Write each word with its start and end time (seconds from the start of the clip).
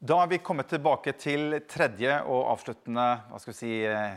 Da 0.00 0.16
er 0.22 0.30
vi 0.30 0.38
kommet 0.40 0.70
tilbake 0.72 1.12
til 1.20 1.58
tredje 1.68 2.14
og 2.24 2.46
avsluttende 2.54 3.02
hva 3.28 3.36
skal 3.36 3.52
vi 3.52 3.56
si, 3.58 3.72
eh, 3.84 4.14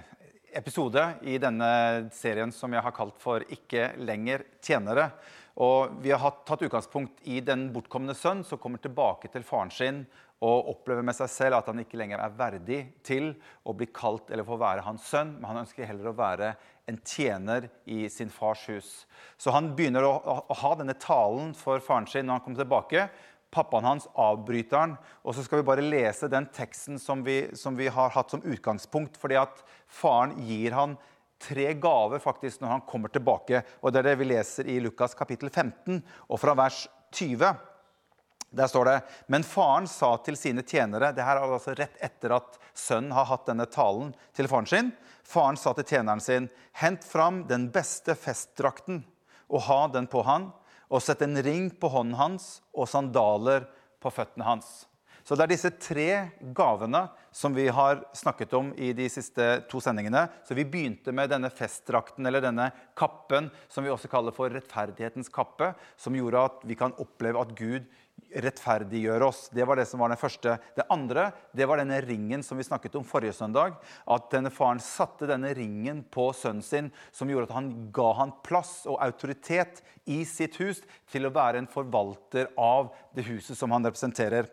episode 0.56 1.02
i 1.28 1.36
denne 1.44 2.08
serien 2.16 2.54
som 2.56 2.72
jeg 2.72 2.82
har 2.86 2.94
kalt 2.96 3.20
for 3.20 3.42
'Ikke 3.42 3.92
lenger 3.98 4.46
tjenere'. 4.62 5.12
Og 5.58 6.02
Vi 6.02 6.12
har 6.12 6.38
tatt 6.46 6.62
utgangspunkt 6.62 7.20
i 7.28 7.42
den 7.42 7.74
bortkomne 7.74 8.16
sønn 8.16 8.46
som 8.46 8.58
kommer 8.58 8.80
tilbake 8.80 9.30
til 9.30 9.44
faren 9.44 9.70
sin 9.70 10.08
og 10.42 10.70
opplever 10.70 11.04
med 11.04 11.16
seg 11.16 11.30
selv 11.30 11.56
at 11.56 11.66
han 11.66 11.80
ikke 11.80 11.98
lenger 11.98 12.20
er 12.20 12.30
verdig 12.30 12.80
til 13.04 13.36
å 13.66 13.76
bli 13.76 13.88
kalt 13.88 14.32
eller 14.32 14.44
få 14.44 14.58
være 14.58 14.84
hans 14.84 15.04
sønn, 15.04 15.36
men 15.40 15.46
han 15.46 15.66
ønsker 15.66 15.86
heller 15.86 16.12
å 16.12 16.16
være 16.16 16.56
en 16.88 16.98
tjener 16.98 17.70
i 17.86 18.10
sin 18.10 18.30
fars 18.30 18.66
hus. 18.68 19.06
Så 19.38 19.52
han 19.52 19.76
begynner 19.76 20.04
å, 20.04 20.44
ha 20.50 20.76
denne 20.76 20.96
talen 21.00 21.54
for 21.54 21.80
faren 21.80 22.08
sin 22.08 22.26
når 22.26 22.40
han 22.40 22.42
kommer 22.42 22.64
tilbake 22.64 23.10
pappaen 23.54 23.86
hans 23.86 24.08
avbryter 24.20 24.80
han. 24.80 24.96
Og 25.24 25.36
så 25.36 25.46
skal 25.46 25.62
vi 25.62 25.68
bare 25.68 25.86
lese 25.86 26.30
den 26.32 26.48
teksten 26.54 27.00
som 27.02 27.24
vi, 27.26 27.46
som 27.58 27.78
vi 27.78 27.88
har 27.88 28.14
hatt 28.16 28.34
som 28.34 28.44
utgangspunkt. 28.44 29.18
fordi 29.18 29.38
at 29.40 29.64
faren 29.88 30.34
gir 30.48 30.74
han 30.74 30.98
tre 31.44 31.74
gaver 31.74 32.20
faktisk 32.24 32.62
når 32.62 32.78
han 32.78 32.88
kommer 32.88 33.10
tilbake. 33.14 33.64
Og 33.82 33.94
Det 33.94 34.00
er 34.00 34.10
det 34.12 34.18
vi 34.20 34.32
leser 34.32 34.68
i 34.68 34.80
Lukas 34.80 35.14
kapittel 35.14 35.50
15 35.50 36.02
og 36.30 36.40
fra 36.40 36.56
vers 36.58 36.88
20. 37.12 37.56
Der 38.54 38.68
står 38.70 38.86
det 38.86 39.00
Men 39.28 39.44
faren 39.44 39.88
sa 39.88 40.16
til 40.18 40.38
sine 40.38 40.62
tjenere 40.62 41.12
Det 41.14 41.24
her 41.26 41.40
er 41.40 41.54
altså 41.56 41.74
rett 41.74 41.98
etter 42.06 42.36
at 42.36 42.60
sønnen 42.74 43.12
har 43.12 43.26
hatt 43.26 43.48
denne 43.48 43.66
talen 43.66 44.14
til 44.34 44.48
faren 44.48 44.70
sin. 44.70 44.92
Faren 45.24 45.58
sa 45.58 45.74
til 45.74 45.88
tjeneren 45.88 46.22
sin, 46.22 46.50
hent 46.74 47.04
fram 47.04 47.48
den 47.48 47.70
beste 47.72 48.16
festdrakten 48.16 49.04
og 49.50 49.66
ha 49.68 49.88
den 49.88 50.08
på 50.08 50.22
han 50.26 50.52
og 50.94 51.02
sett 51.02 51.24
en 51.26 51.40
ring 51.42 51.72
på 51.74 51.90
hånden 51.90 52.20
hans 52.20 52.48
og 52.74 52.90
sandaler 52.90 53.66
på 54.04 54.12
føttene 54.14 54.46
hans. 54.46 54.84
Så 55.24 55.38
det 55.40 55.46
er 55.46 55.52
disse 55.54 55.72
tre 55.80 56.08
gavene 56.56 57.06
som 57.34 57.54
vi 57.56 57.70
har 57.72 58.02
snakket 58.14 58.54
om 58.58 58.74
i 58.76 58.92
de 58.94 59.06
siste 59.10 59.46
to 59.72 59.80
sendingene. 59.82 60.26
Så 60.44 60.54
vi 60.58 60.66
begynte 60.68 61.14
med 61.16 61.32
denne 61.32 61.48
festdrakten, 61.50 62.28
eller 62.28 62.44
denne 62.44 62.68
kappen, 63.00 63.48
som 63.72 63.88
vi 63.88 63.92
også 63.94 64.12
kaller 64.12 64.36
for 64.36 64.52
rettferdighetens 64.52 65.32
kappe, 65.34 65.72
som 65.96 66.18
gjorde 66.18 66.44
at 66.44 66.66
vi 66.68 66.78
kan 66.78 66.96
oppleve 67.00 67.40
at 67.40 67.56
Gud 67.56 67.88
rettferdiggjøre 68.42 69.28
oss. 69.28 69.46
Det 69.54 69.66
var 69.68 69.80
det 69.80 69.86
som 69.90 70.02
var 70.02 70.12
den 70.14 70.20
første. 70.20 70.56
Det 70.76 70.86
andre 70.94 71.30
det 71.54 71.68
var 71.70 71.82
denne 71.82 72.00
ringen 72.06 72.44
som 72.46 72.58
vi 72.58 72.66
snakket 72.66 72.98
om 73.00 73.06
forrige 73.08 73.36
søndag. 73.38 73.78
At 74.10 74.30
denne 74.34 74.52
faren 74.54 74.82
satte 74.84 75.30
denne 75.30 75.54
ringen 75.58 76.04
på 76.14 76.30
sønnen 76.38 76.66
sin, 76.66 76.90
som 77.12 77.30
gjorde 77.30 77.50
at 77.52 77.58
han 77.58 77.70
ga 77.96 78.10
han 78.22 78.34
plass 78.46 78.82
og 78.90 79.00
autoritet 79.04 79.84
i 80.10 80.24
sitt 80.28 80.58
hus 80.62 80.82
til 81.12 81.28
å 81.28 81.34
være 81.34 81.62
en 81.62 81.70
forvalter 81.72 82.50
av 82.60 82.92
det 83.16 83.28
huset 83.30 83.58
som 83.60 83.72
han 83.76 83.86
representerer. 83.86 84.50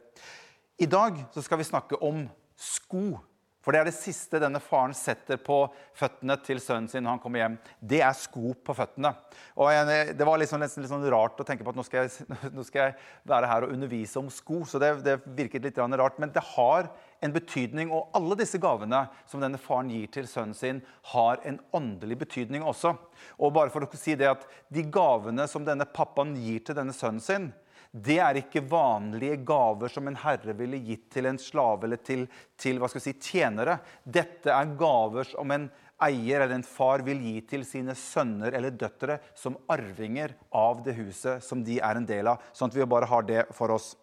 I 0.80 0.88
dag 0.88 1.18
så 1.34 1.42
skal 1.44 1.60
vi 1.60 1.68
snakke 1.68 1.98
om 2.00 2.24
sko. 2.56 3.20
For 3.60 3.76
det 3.76 3.80
er 3.82 3.88
det 3.90 3.96
siste 3.96 4.40
denne 4.40 4.60
faren 4.64 4.94
setter 4.96 5.36
på 5.44 5.58
føttene 5.96 6.36
til 6.40 6.62
sønnen 6.64 6.88
sin 6.88 7.04
når 7.04 7.16
han 7.16 7.20
kommer 7.22 7.42
hjem. 7.42 7.58
Det 7.92 8.00
er 8.00 8.16
sko 8.16 8.54
på 8.56 8.76
føttene. 8.76 9.12
Og 9.60 9.90
Det 10.16 10.26
var 10.26 10.40
liksom, 10.40 10.62
nesten 10.64 10.84
litt 10.84 10.92
sånn 10.92 11.04
rart 11.12 11.40
å 11.40 11.44
tenke 11.44 11.66
på 11.66 11.74
at 11.74 11.76
nå 11.76 11.84
skal, 11.84 12.08
jeg, 12.08 12.26
nå 12.56 12.64
skal 12.64 12.88
jeg 12.88 12.96
være 13.28 13.50
her 13.52 13.66
og 13.66 13.74
undervise 13.76 14.20
om 14.20 14.32
sko. 14.32 14.62
så 14.64 14.80
det, 14.80 14.94
det 15.04 15.18
virket 15.36 15.68
litt 15.68 15.78
rart, 15.78 16.18
Men 16.18 16.32
det 16.32 16.44
har 16.56 16.88
en 17.20 17.34
betydning, 17.36 17.90
og 17.92 18.08
alle 18.16 18.38
disse 18.40 18.58
gavene 18.60 19.04
som 19.28 19.42
denne 19.44 19.60
faren 19.60 19.90
gir 19.92 20.08
til 20.08 20.28
sønnen 20.28 20.56
sin, 20.56 20.80
har 21.12 21.42
en 21.44 21.60
åndelig 21.76 22.16
betydning 22.24 22.64
også. 22.64 22.94
Og 23.36 23.52
bare 23.52 23.72
for 23.72 23.84
å 23.84 23.98
si 24.00 24.16
det 24.16 24.30
at 24.30 24.48
De 24.72 24.86
gavene 24.88 25.44
som 25.50 25.66
denne 25.66 25.84
pappaen 25.84 26.32
gir 26.40 26.64
til 26.64 26.78
denne 26.78 26.96
sønnen 26.96 27.20
sin, 27.20 27.50
det 27.90 28.20
er 28.22 28.38
ikke 28.38 28.62
vanlige 28.70 29.40
gaver 29.42 29.90
som 29.90 30.06
en 30.06 30.18
herre 30.22 30.54
ville 30.54 30.78
gitt 30.86 31.08
til 31.10 31.26
en 31.26 31.38
slave 31.42 31.88
eller 31.88 31.98
til, 32.06 32.28
til 32.54 32.78
si, 32.94 33.14
tjenere. 33.18 33.80
Dette 34.04 34.52
er 34.54 34.76
gaver 34.78 35.26
som 35.26 35.50
en 35.50 35.66
eier 36.00 36.40
eller 36.40 36.54
en 36.54 36.64
far 36.64 37.02
vil 37.04 37.18
gi 37.20 37.40
til 37.50 37.64
sine 37.66 37.96
sønner 37.98 38.54
eller 38.54 38.70
døtre 38.78 39.18
som 39.34 39.58
arvinger 39.68 40.36
av 40.54 40.84
det 40.86 40.94
huset 41.00 41.42
som 41.44 41.64
de 41.66 41.80
er 41.82 41.98
en 41.98 42.06
del 42.06 42.30
av. 42.30 42.38
Sånn 42.54 42.70
at 42.70 42.78
vi 42.78 42.86
bare 42.86 43.10
har 43.10 43.26
det 43.26 43.44
for 43.58 43.74
oss. 43.74 43.96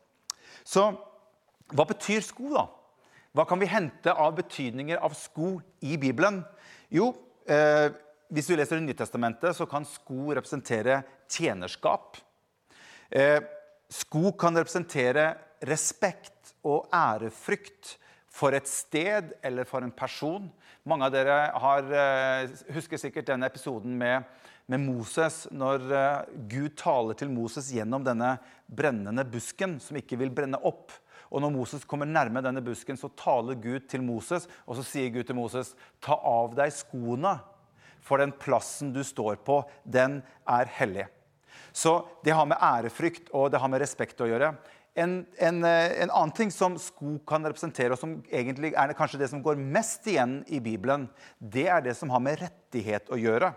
Så 0.68 0.90
hva 1.72 1.88
betyr 1.88 2.24
sko, 2.24 2.52
da? 2.52 2.68
Hva 3.36 3.48
kan 3.48 3.60
vi 3.62 3.72
hente 3.72 4.12
av 4.12 4.36
betydninger 4.36 5.00
av 5.00 5.16
sko 5.16 5.58
i 5.86 5.96
Bibelen? 6.02 6.42
Jo, 6.92 7.14
eh, 7.48 7.88
hvis 8.28 8.48
du 8.48 8.56
leser 8.56 8.76
Det 8.76 8.84
nye 8.84 8.98
testamentet, 8.98 9.56
så 9.56 9.66
kan 9.66 9.86
sko 9.86 10.34
representere 10.36 11.04
tjenerskap. 11.30 12.18
Eh, 13.12 13.40
Sko 13.88 14.34
kan 14.36 14.58
representere 14.58 15.30
respekt 15.64 16.52
og 16.68 16.90
ærefrykt 16.92 17.96
for 18.38 18.54
et 18.54 18.68
sted 18.70 19.32
eller 19.46 19.68
for 19.68 19.86
en 19.86 19.94
person. 19.96 20.50
Mange 20.88 21.08
av 21.08 21.14
dere 21.14 21.38
har, 21.56 21.88
eh, 21.92 22.50
husker 22.76 23.00
sikkert 23.00 23.32
denne 23.32 23.48
episoden 23.48 23.98
med, 23.98 24.24
med 24.68 24.84
Moses, 24.84 25.48
når 25.52 25.92
eh, 25.92 26.26
Gud 26.52 26.76
taler 26.76 27.16
til 27.16 27.32
Moses 27.32 27.72
gjennom 27.72 28.04
denne 28.04 28.38
brennende 28.68 29.24
busken 29.24 29.80
som 29.80 29.98
ikke 29.98 30.20
vil 30.20 30.32
brenne 30.36 30.60
opp. 30.64 30.92
Og 31.32 31.42
når 31.44 31.52
Moses 31.52 31.84
kommer 31.88 32.08
nærme 32.08 32.44
denne 32.44 32.64
busken, 32.64 33.00
så 33.00 33.12
taler 33.20 33.60
Gud 33.60 33.88
til 33.88 34.04
Moses, 34.04 34.48
og 34.68 34.78
så 34.78 34.84
sier 34.84 35.12
Gud 35.12 35.28
til 35.28 35.36
Moses, 35.36 35.74
ta 36.04 36.16
av 36.16 36.56
deg 36.56 36.72
skoene, 36.72 37.40
for 38.00 38.22
den 38.22 38.32
plassen 38.32 38.94
du 38.96 39.02
står 39.04 39.40
på, 39.44 39.64
den 39.84 40.22
er 40.48 40.70
hellig. 40.78 41.08
Så 41.78 42.00
det 42.26 42.34
har 42.34 42.48
med 42.50 42.58
ærefrykt 42.64 43.30
og 43.38 43.52
det 43.54 43.62
har 43.62 43.70
med 43.70 43.84
respekt 43.84 44.22
å 44.24 44.30
gjøre. 44.30 44.56
En, 44.98 45.20
en, 45.38 45.60
eh, 45.68 45.92
en, 46.02 46.10
annen 46.10 46.34
ting 46.34 46.50
som 46.50 46.74
sko 46.82 47.20
kan 47.30 47.46
representere, 47.46 47.94
og 47.94 48.02
som 48.02 48.16
egentlig 48.34 48.72
er 48.74 48.96
kanskje 48.98 49.20
det 49.22 49.30
som 49.30 49.44
går 49.46 49.60
mest 49.62 50.08
igjen 50.10 50.40
i 50.50 50.58
Bibelen, 50.64 51.06
det 51.38 51.68
er 51.70 51.84
det 51.86 51.94
som 52.00 52.10
har 52.10 52.24
med 52.24 52.40
rettighet 52.42 53.12
å 53.14 53.20
gjøre. 53.22 53.52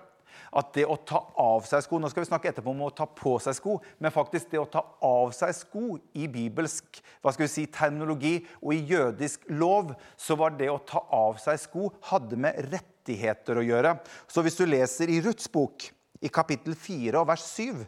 At 0.53 0.75
det 0.75 0.85
å 0.85 0.99
ta 1.07 1.21
av 1.39 1.65
seg 1.69 1.85
sko 1.85 1.99
Nå 2.01 2.09
skal 2.11 2.25
vi 2.25 2.29
snakke 2.29 2.51
etterpå 2.51 2.73
om 2.73 2.83
å 2.85 2.91
ta 2.95 3.07
på 3.07 3.37
seg 3.41 3.57
sko, 3.57 3.79
men 4.03 4.13
faktisk 4.13 4.51
det 4.53 4.61
å 4.61 4.69
ta 4.69 4.83
av 5.07 5.33
seg 5.37 5.55
sko 5.57 5.85
i 6.19 6.27
bibelsk 6.31 7.01
hva 7.23 7.33
skal 7.33 7.47
vi 7.47 7.53
si, 7.53 7.65
terminologi 7.73 8.35
og 8.59 8.75
i 8.75 8.83
jødisk 8.91 9.47
lov, 9.55 9.95
så 10.21 10.37
var 10.41 10.59
det 10.59 10.69
å 10.69 10.83
ta 10.85 11.07
av 11.17 11.39
seg 11.41 11.57
sko 11.63 11.89
hadde 12.11 12.37
med 12.37 12.59
rettigheter 12.69 13.63
å 13.63 13.65
gjøre. 13.65 13.95
Så 14.29 14.45
hvis 14.45 14.61
du 14.61 14.67
leser 14.69 15.09
i 15.09 15.23
Ruths 15.25 15.49
bok, 15.53 15.89
i 16.21 16.29
kapittel 16.29 16.77
4 16.77 17.17
og 17.17 17.31
vers 17.31 17.47
7 17.57 17.81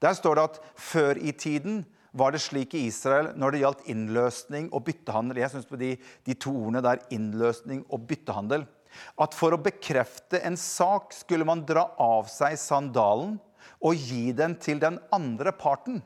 der 0.00 0.16
står 0.16 0.38
det 0.38 0.44
at 0.48 0.60
før 0.80 1.18
i 1.20 1.32
tiden 1.36 1.82
var 2.16 2.34
det 2.34 2.42
slik 2.42 2.74
i 2.74 2.86
Israel 2.88 3.30
når 3.38 3.52
det 3.52 3.62
gjaldt 3.62 3.88
innløsning 3.92 4.70
og 4.74 4.84
byttehandel. 4.88 5.42
Jeg 5.42 5.52
synes 5.52 5.68
på 5.68 5.78
de, 5.80 5.94
de 6.26 6.34
to 6.34 6.52
ordene 6.56 6.82
der, 6.84 7.02
innløsning 7.14 7.84
og 7.88 8.06
byttehandel. 8.10 8.66
At 9.20 9.36
for 9.38 9.54
å 9.54 9.62
bekrefte 9.62 10.40
en 10.46 10.56
sak 10.58 11.14
skulle 11.14 11.46
man 11.46 11.62
dra 11.66 11.86
av 12.00 12.26
seg 12.32 12.56
sandalen 12.58 13.36
og 13.80 13.94
gi 13.94 14.32
den 14.36 14.56
til 14.60 14.80
den 14.82 14.98
andre 15.14 15.52
parten. 15.56 16.00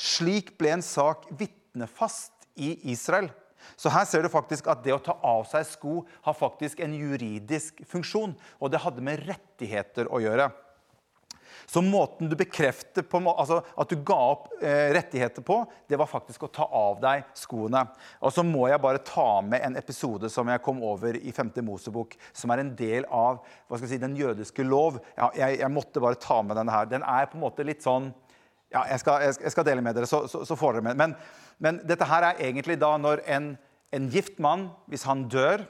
Slik 0.00 0.54
ble 0.60 0.78
en 0.78 0.84
sak 0.84 1.28
vitnefast 1.38 2.48
i 2.58 2.74
Israel. 2.92 3.28
Så 3.76 3.90
her 3.92 4.06
ser 4.08 4.24
du 4.24 4.30
faktisk 4.32 4.68
at 4.70 4.80
det 4.84 4.94
å 4.94 5.02
ta 5.02 5.16
av 5.26 5.44
seg 5.50 5.66
sko 5.68 6.00
har 6.24 6.36
faktisk 6.36 6.80
en 6.84 6.94
juridisk 6.94 7.82
funksjon. 7.90 8.32
Og 8.62 8.72
det 8.72 8.80
hadde 8.82 9.04
med 9.04 9.26
rettigheter 9.28 10.08
å 10.08 10.22
gjøre. 10.22 10.48
Så 11.68 11.82
måten 11.84 12.30
du 12.30 12.36
bekrefter 12.36 13.04
på, 13.04 13.20
altså 13.28 13.58
at 13.60 13.90
du 13.92 13.98
ga 14.08 14.16
opp 14.30 14.46
eh, 14.56 14.88
rettigheter 14.96 15.44
på, 15.44 15.58
det 15.84 15.98
var 16.00 16.08
faktisk 16.08 16.46
å 16.46 16.48
ta 16.48 16.64
av 16.64 16.96
deg 17.02 17.26
skoene. 17.36 17.82
Og 18.24 18.32
så 18.32 18.40
må 18.46 18.70
jeg 18.70 18.80
bare 18.80 19.02
ta 19.04 19.42
med 19.44 19.60
en 19.66 19.76
episode 19.76 20.30
som 20.32 20.48
jeg 20.48 20.62
kom 20.64 20.80
over 20.80 21.18
i 21.20 21.34
5. 21.34 21.52
Mosebok, 21.66 22.16
som 22.32 22.54
er 22.54 22.62
en 22.62 22.72
del 22.78 23.04
av 23.12 23.42
hva 23.42 23.76
skal 23.76 23.84
jeg 23.84 23.98
si, 23.98 24.00
den 24.00 24.16
jødiske 24.16 24.64
lov. 24.64 24.96
Ja, 25.18 25.28
jeg, 25.36 25.60
jeg, 25.60 25.72
måtte 25.74 26.00
bare 26.00 26.16
ta 26.22 26.40
med 26.40 26.56
denne 26.56 26.72
her. 26.72 26.88
Den 26.88 27.04
er 27.04 27.28
på 27.28 27.36
en 27.36 27.44
måte 27.44 27.68
litt 27.68 27.84
sånn 27.84 28.14
ja, 28.72 28.86
jeg 28.88 29.04
skal, 29.04 29.28
jeg 29.28 29.52
skal 29.52 29.68
dele 29.68 29.84
med 29.84 29.96
dere, 29.96 30.08
så, 30.08 30.24
så, 30.28 30.42
så 30.48 30.56
får 30.56 30.78
dere 30.78 30.88
med. 30.88 30.96
Men, 31.00 31.16
men, 31.60 31.84
dette 31.88 32.08
her 32.08 32.30
er 32.30 32.42
egentlig 32.48 32.80
da 32.80 32.94
når 33.00 33.26
en, 33.28 33.52
en 33.92 34.08
gift 34.12 34.40
mann, 34.40 34.70
hvis 34.88 35.04
han 35.08 35.28
dør, 35.28 35.68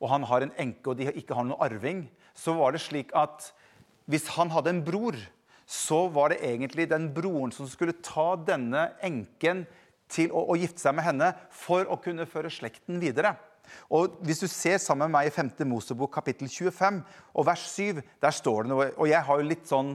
og 0.00 0.08
han 0.14 0.24
har 0.32 0.44
en 0.44 0.52
enke 0.60 0.92
og 0.92 0.96
de 0.96 1.12
ikke 1.12 1.36
har 1.36 1.44
noen 1.44 1.60
arving, 1.60 2.06
så 2.32 2.56
var 2.56 2.72
det 2.72 2.80
slik 2.88 3.12
at 3.12 3.52
hvis 4.10 4.30
han 4.36 4.50
hadde 4.52 4.74
en 4.74 4.82
bror, 4.84 5.18
så 5.70 6.06
var 6.10 6.32
det 6.32 6.42
egentlig 6.46 6.88
den 6.90 7.08
broren 7.14 7.52
som 7.54 7.68
skulle 7.70 7.94
ta 8.02 8.34
denne 8.42 8.88
enken 9.06 9.62
til 10.10 10.32
å, 10.34 10.48
å 10.50 10.58
gifte 10.58 10.82
seg 10.82 10.96
med 10.98 11.06
henne 11.06 11.30
for 11.54 11.86
å 11.86 11.98
kunne 12.02 12.26
føre 12.26 12.50
slekten 12.50 12.98
videre. 13.02 13.36
Og 13.94 14.16
Hvis 14.26 14.42
du 14.42 14.48
ser 14.50 14.80
sammen 14.82 15.06
med 15.06 15.20
meg 15.20 15.28
i 15.28 15.34
5. 15.34 15.52
Mosebok 15.70 16.10
kapittel 16.16 16.50
25 16.50 16.98
og 17.38 17.46
vers 17.46 17.68
7, 17.70 18.02
der 18.22 18.34
står 18.34 18.66
det 18.66 18.72
noe 18.72 18.88
Og 18.96 19.06
jeg 19.06 19.22
har 19.28 19.38
jo 19.38 19.46
litt 19.46 19.70
sånn 19.70 19.94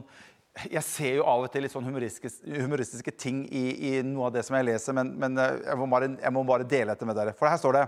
jeg 0.71 0.83
ser 0.87 1.17
jo 1.17 1.25
av 1.27 1.41
og 1.43 1.49
til 1.51 1.65
litt 1.65 1.73
sånn 1.73 1.83
humoristiske, 1.83 2.29
humoristiske 2.47 3.11
ting 3.19 3.41
i, 3.51 3.63
i, 3.75 3.89
noe 4.07 4.29
av 4.29 4.37
det 4.37 4.45
som 4.47 4.55
jeg 4.55 4.69
leser, 4.69 4.95
men, 4.95 5.09
men 5.19 5.35
eh, 5.35 5.57
jeg, 5.65 5.75
må 5.81 5.87
bare, 5.91 6.07
jeg, 6.15 6.31
må 6.31 6.43
bare, 6.47 6.67
dele 6.71 6.93
dette 6.93 7.07
med 7.09 7.17
dere. 7.19 7.33
For 7.35 7.51
her 7.51 7.59
står 7.59 7.75
det 7.75 7.81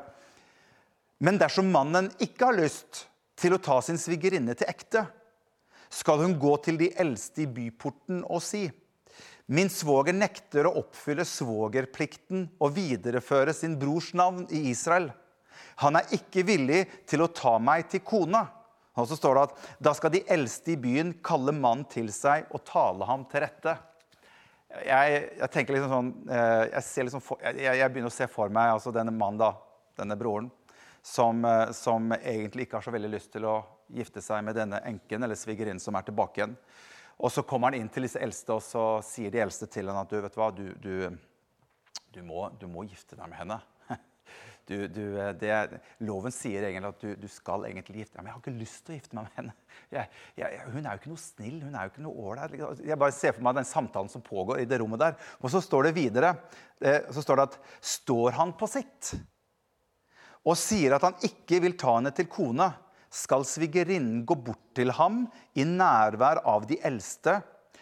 Men 1.23 1.39
dersom 1.39 1.71
mannen 1.71 2.09
ikke 2.19 2.49
har 2.49 2.59
lyst 2.59 3.05
til 3.39 3.55
å 3.55 3.61
ta 3.63 3.77
sin 3.85 3.95
svigerinne 4.01 4.51
til 4.59 4.67
ekte, 4.67 5.05
skal 5.89 6.23
hun 6.23 6.35
gå 6.39 6.53
til 6.65 6.79
de 6.79 6.91
eldste 6.99 7.45
i 7.45 7.49
byporten 7.51 8.23
og 8.25 8.43
si:" 8.43 8.67
Min 9.47 9.69
svoger 9.71 10.11
nekter 10.11 10.67
å 10.67 10.73
oppfylle 10.81 11.23
svogerplikten 11.23 12.49
og 12.59 12.73
videreføre 12.75 13.53
sin 13.55 13.77
brors 13.79 14.09
navn 14.11 14.43
i 14.51 14.65
Israel. 14.73 15.07
Han 15.79 15.95
er 15.95 16.09
ikke 16.17 16.43
villig 16.43 16.81
til 17.07 17.23
å 17.23 17.29
ta 17.31 17.53
meg 17.55 17.87
til 17.87 18.03
kona. 18.03 18.43
Og 18.97 19.07
så 19.07 19.15
står 19.15 19.37
det 19.37 19.43
at 19.45 19.67
da 19.87 19.93
skal 19.95 20.11
de 20.11 20.23
eldste 20.33 20.73
i 20.73 20.79
byen 20.81 21.13
kalle 21.23 21.53
mannen 21.55 21.85
til 21.87 22.09
seg 22.11 22.49
og 22.51 22.65
tale 22.67 23.07
ham 23.07 23.23
til 23.31 23.45
rette. 23.45 23.77
Jeg, 24.83 25.19
jeg 25.37 25.49
tenker 25.53 25.77
liksom 25.77 25.93
sånn, 25.93 26.11
eh, 26.27 26.63
jeg, 26.73 27.07
liksom 27.07 27.23
for, 27.23 27.39
jeg, 27.45 27.77
jeg, 27.79 27.91
begynner 27.93 28.11
å 28.11 28.17
se 28.17 28.27
for 28.27 28.51
meg 28.53 28.73
altså 28.73 28.91
denne 28.91 29.13
mannen, 29.15 29.39
da, 29.39 29.53
denne 29.95 30.17
broren, 30.19 30.49
som, 30.99 31.39
eh, 31.47 31.69
som, 31.77 32.11
egentlig 32.17 32.67
ikke 32.67 32.81
har 32.81 32.87
så 32.89 32.93
veldig 32.93 33.13
lyst 33.13 33.31
til 33.37 33.47
å 33.47 33.61
gifte 33.93 34.21
seg 34.23 34.43
med 34.45 34.57
denne 34.57 34.81
enken 34.87 35.23
eller 35.23 35.37
svigerinnen 35.39 35.81
som 35.81 35.95
er 35.97 36.07
tilbake 36.07 36.41
igjen. 36.41 36.57
Og 37.17 37.33
så 37.33 37.43
kommer 37.47 37.71
han 37.71 37.79
inn 37.79 37.89
til 37.89 38.05
disse 38.05 38.21
eldste, 38.21 38.57
og 38.57 38.61
så 38.61 38.83
sier 39.05 39.33
de 39.33 39.41
eldste 39.41 39.69
til 39.73 39.89
han 39.89 40.03
at 40.03 40.11
du, 40.11 40.19
vet 40.21 40.35
du 40.35 40.41
hva, 40.41 40.51
du, 40.53 40.67
du, 40.83 40.93
du, 42.13 42.21
må, 42.25 42.45
du 42.59 42.67
må 42.69 42.85
gifte 42.85 43.17
deg 43.17 43.25
med 43.31 43.39
henne. 43.41 43.59
Det, 44.67 45.49
loven 46.03 46.33
sier 46.35 46.65
egentlig 46.67 46.89
at 46.91 47.21
du, 47.21 47.27
skal 47.31 47.63
egentlig 47.69 48.01
gifte 48.01 48.17
deg 48.17 48.25
men 48.25 48.29
jeg 48.29 48.35
har 48.35 48.41
ikke 48.41 48.59
lyst 48.59 48.81
til 48.83 48.93
å 48.93 48.97
gifte 48.97 49.15
meg 49.15 49.29
med 49.29 49.37
henne. 49.39 49.53
Jeg, 49.95 50.11
jeg, 50.41 50.59
hun 50.73 50.81
er 50.81 50.89
jo 50.89 51.01
ikke 51.01 51.13
noe 51.13 51.23
snill, 51.23 51.55
hun 51.63 51.77
er 51.77 51.87
jo 51.87 51.93
ikke 51.93 52.03
noe 52.03 52.25
ålreit. 52.27 52.83
Jeg 52.83 52.99
bare 52.99 53.15
ser 53.15 53.33
for 53.37 53.47
meg 53.47 53.55
den 53.57 53.69
samtalen 53.69 54.11
som 54.11 54.25
pågår 54.25 54.59
i 54.61 54.67
det 54.67 54.81
rommet 54.83 55.01
der. 55.01 55.15
Og 55.39 55.53
så 55.53 55.63
står 55.63 55.87
det 55.87 55.95
videre 55.95 56.33
eh, 56.83 57.07
så 57.15 57.23
står 57.23 57.39
det 57.39 57.47
at 57.47 57.57
står 57.95 58.37
han 58.37 58.53
på 58.59 58.69
sitt 58.69 59.15
og 60.47 60.55
sier 60.59 60.95
at 60.95 61.03
han 61.03 61.17
ikke 61.27 61.59
vil 61.63 61.75
ta 61.79 61.97
henne 61.97 62.13
til 62.15 62.29
kone, 62.31 62.69
skal 63.13 63.45
svigerinnen 63.47 64.23
gå 64.27 64.35
bort 64.47 64.63
til 64.77 64.91
ham 64.97 65.25
i 65.57 65.65
nærvær 65.67 66.43
av 66.47 66.67
de 66.69 66.79
eldste, 66.85 67.39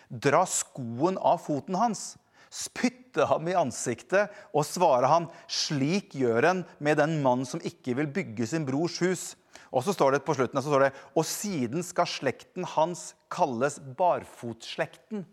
dra 0.10 0.44
skoen 0.48 1.18
av 1.18 1.42
foten 1.45 1.77
hans, 1.80 2.13
spytte 2.54 3.25
ham 3.27 3.48
i 3.50 3.57
ansiktet 3.57 4.31
og 4.56 4.68
svare 4.68 5.10
han, 5.12 5.27
slik 5.48 6.16
gjør 6.16 6.51
en 6.51 6.62
med 6.80 7.01
den 7.01 7.18
mann 7.25 7.44
som 7.48 7.63
ikke 7.66 7.98
vil 8.00 8.12
bygge 8.16 8.48
sin 8.48 8.68
brors 8.68 9.00
hus. 9.04 9.33
Og 9.75 9.83
så 9.83 9.95
står 9.95 10.16
det 10.16 10.24
på 10.27 10.36
slutten, 10.38 10.62
så 10.62 10.72
står 10.72 10.88
det, 10.88 10.94
og 11.18 11.28
siden 11.28 11.83
skal 11.83 12.07
slekten 12.07 12.68
hans 12.75 13.10
kalles 13.33 13.80
barfotslekten 13.98 15.25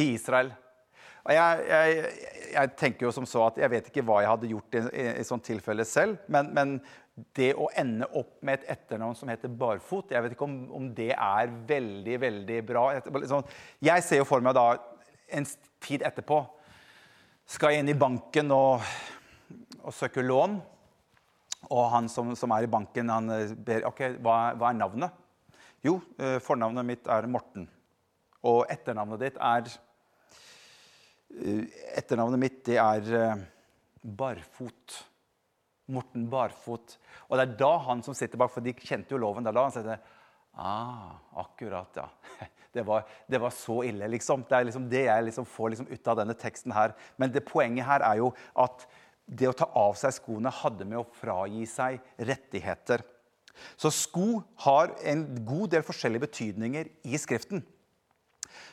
i 0.00 0.14
Israel. 0.14 0.54
Jeg, 1.28 1.64
jeg, 1.68 2.12
jeg, 2.54 2.70
tenker 2.80 3.06
jo 3.06 3.12
som 3.12 3.26
så 3.28 3.42
at 3.50 3.58
jeg 3.60 3.70
vet 3.70 3.88
ikke 3.90 4.04
hva 4.08 4.22
jeg 4.22 4.30
hadde 4.30 4.48
gjort 4.50 4.76
i, 4.78 4.80
i, 5.20 5.24
sånt 5.28 5.44
tilfelle 5.44 5.84
selv, 5.84 6.16
men, 6.32 6.48
men 6.56 6.78
det 7.36 7.50
å 7.58 7.68
ende 7.76 8.06
opp 8.16 8.38
med 8.46 8.60
et 8.60 8.70
etternavn 8.76 9.16
som 9.18 9.30
heter 9.30 9.52
Barfot, 9.52 10.12
jeg 10.12 10.22
vet 10.24 10.34
ikke 10.34 10.46
om, 10.46 10.56
om 10.76 10.86
det 10.96 11.10
er 11.12 11.50
veldig, 11.68 12.16
veldig 12.22 12.60
bra. 12.66 12.84
Liksom, 13.02 13.44
jeg 13.84 14.06
ser 14.06 14.22
jo 14.22 14.28
for 14.28 14.44
meg 14.44 14.56
da 14.56 14.66
en 15.30 15.46
tid 15.82 16.04
etterpå 16.06 16.40
skal 17.50 17.74
jeg 17.74 17.82
inn 17.82 17.90
i 17.90 17.98
banken 17.98 18.52
og, 18.54 18.84
og 19.82 19.94
søke 19.94 20.22
lån. 20.22 20.60
Og 21.70 21.84
han 21.92 22.08
som, 22.10 22.32
som, 22.38 22.52
er 22.54 22.64
i 22.64 22.70
banken, 22.70 23.10
han 23.12 23.30
eh, 23.34 23.52
ber 23.54 23.84
OK, 23.90 24.04
hva, 24.22 24.38
hva 24.58 24.70
er 24.70 24.78
navnet? 24.78 25.18
Jo, 25.84 25.98
eh, 26.20 26.38
fornavnet 26.42 26.86
mitt 26.86 27.10
er 27.10 27.28
Morten. 27.30 27.66
Og 28.46 28.64
etternavnet 28.72 29.20
ditt 29.26 29.38
er 29.42 29.68
eh, 31.34 31.66
Etternavnet 32.00 32.40
mitt, 32.42 32.62
det 32.66 32.78
er 32.80 33.44
Barfot. 34.00 35.00
Morten 35.92 36.28
Barfot. 36.30 36.96
Og 37.28 37.36
det 37.36 37.44
er 37.46 37.58
da 37.60 37.74
han 37.86 38.02
som 38.06 38.16
sitter 38.16 38.40
bak, 38.40 38.52
for 38.54 38.64
de 38.64 38.74
kjente 38.76 39.14
jo 39.14 39.20
loven, 39.20 39.44
det 39.44 39.52
er 39.52 39.58
da 39.58 39.66
han 39.68 39.74
sier 39.74 40.00
Ah, 40.60 41.20
akkurat, 41.32 41.94
ja. 41.94 42.08
Det 42.72 42.84
var, 42.86 43.02
det 43.26 43.38
var, 43.42 43.50
så 43.50 43.80
ille, 43.82 44.06
liksom. 44.12 44.44
Det 44.46 44.54
er 44.54 44.66
liksom 44.68 44.84
det 44.86 45.00
jeg 45.08 45.24
liksom 45.26 45.46
får 45.48 45.72
liksom 45.72 45.88
ut 45.90 46.08
av 46.12 46.20
denne 46.20 46.36
teksten 46.38 46.70
her. 46.70 46.92
Men 47.18 47.32
det 47.34 47.42
poenget 47.42 47.82
her 47.82 48.04
er 48.06 48.20
jo 48.20 48.28
at 48.54 48.84
det 49.26 49.48
å 49.50 49.54
ta 49.58 49.66
av 49.74 49.96
seg 49.98 50.14
skoene 50.14 50.52
hadde 50.54 50.86
med 50.86 51.00
å 51.00 51.08
fragi 51.18 51.64
seg 51.66 51.98
rettigheter. 52.30 53.02
Så 53.74 53.90
sko 53.90 54.38
har 54.62 54.94
en 55.02 55.24
god 55.46 55.74
del 55.74 55.82
forskjellige 55.82 56.28
betydninger 56.28 56.92
i 57.10 57.18
Skriften. 57.18 57.64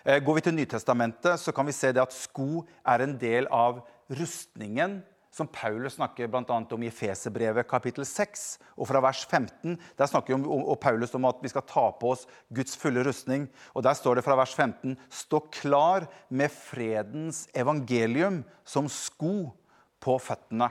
Eh, 0.05 0.21
går 0.21 0.37
vi 0.37 0.45
til 0.45 0.57
Nytestamentet, 0.59 1.41
så 1.41 1.53
kan 1.53 1.65
vi 1.65 1.73
se 1.73 1.89
det 1.89 2.03
at 2.03 2.13
sko 2.13 2.63
er 2.85 3.01
en 3.01 3.17
del 3.17 3.49
av 3.53 3.81
rustningen 4.13 4.99
som 5.31 5.47
Paulus 5.47 5.97
snakker 5.97 6.29
annet 6.33 6.71
om 6.71 6.83
i 6.83 6.91
Feserbrevet 6.91 7.67
kapittel 7.67 8.05
6. 8.05 8.45
Og 8.77 8.87
fra 8.89 9.01
vers 9.03 9.25
15 9.25 9.77
der 9.97 10.09
snakker 10.09 10.35
om, 10.35 10.45
og 10.47 10.79
Paulus 10.79 11.13
om 11.15 11.27
at 11.29 11.41
vi 11.43 11.51
skal 11.51 11.65
ta 11.67 11.91
på 11.91 12.13
oss 12.15 12.25
Guds 12.49 12.75
fulle 12.75 13.03
rustning. 13.03 13.47
Og 13.75 13.83
Der 13.83 13.93
står 13.93 14.15
det 14.15 14.25
fra 14.25 14.35
vers 14.35 14.53
15.: 14.55 14.97
Stå 15.09 15.39
klar 15.51 16.07
med 16.29 16.51
fredens 16.51 17.47
evangelium 17.53 18.43
som 18.65 18.89
sko 18.89 19.53
på 19.99 20.17
føttene. 20.19 20.69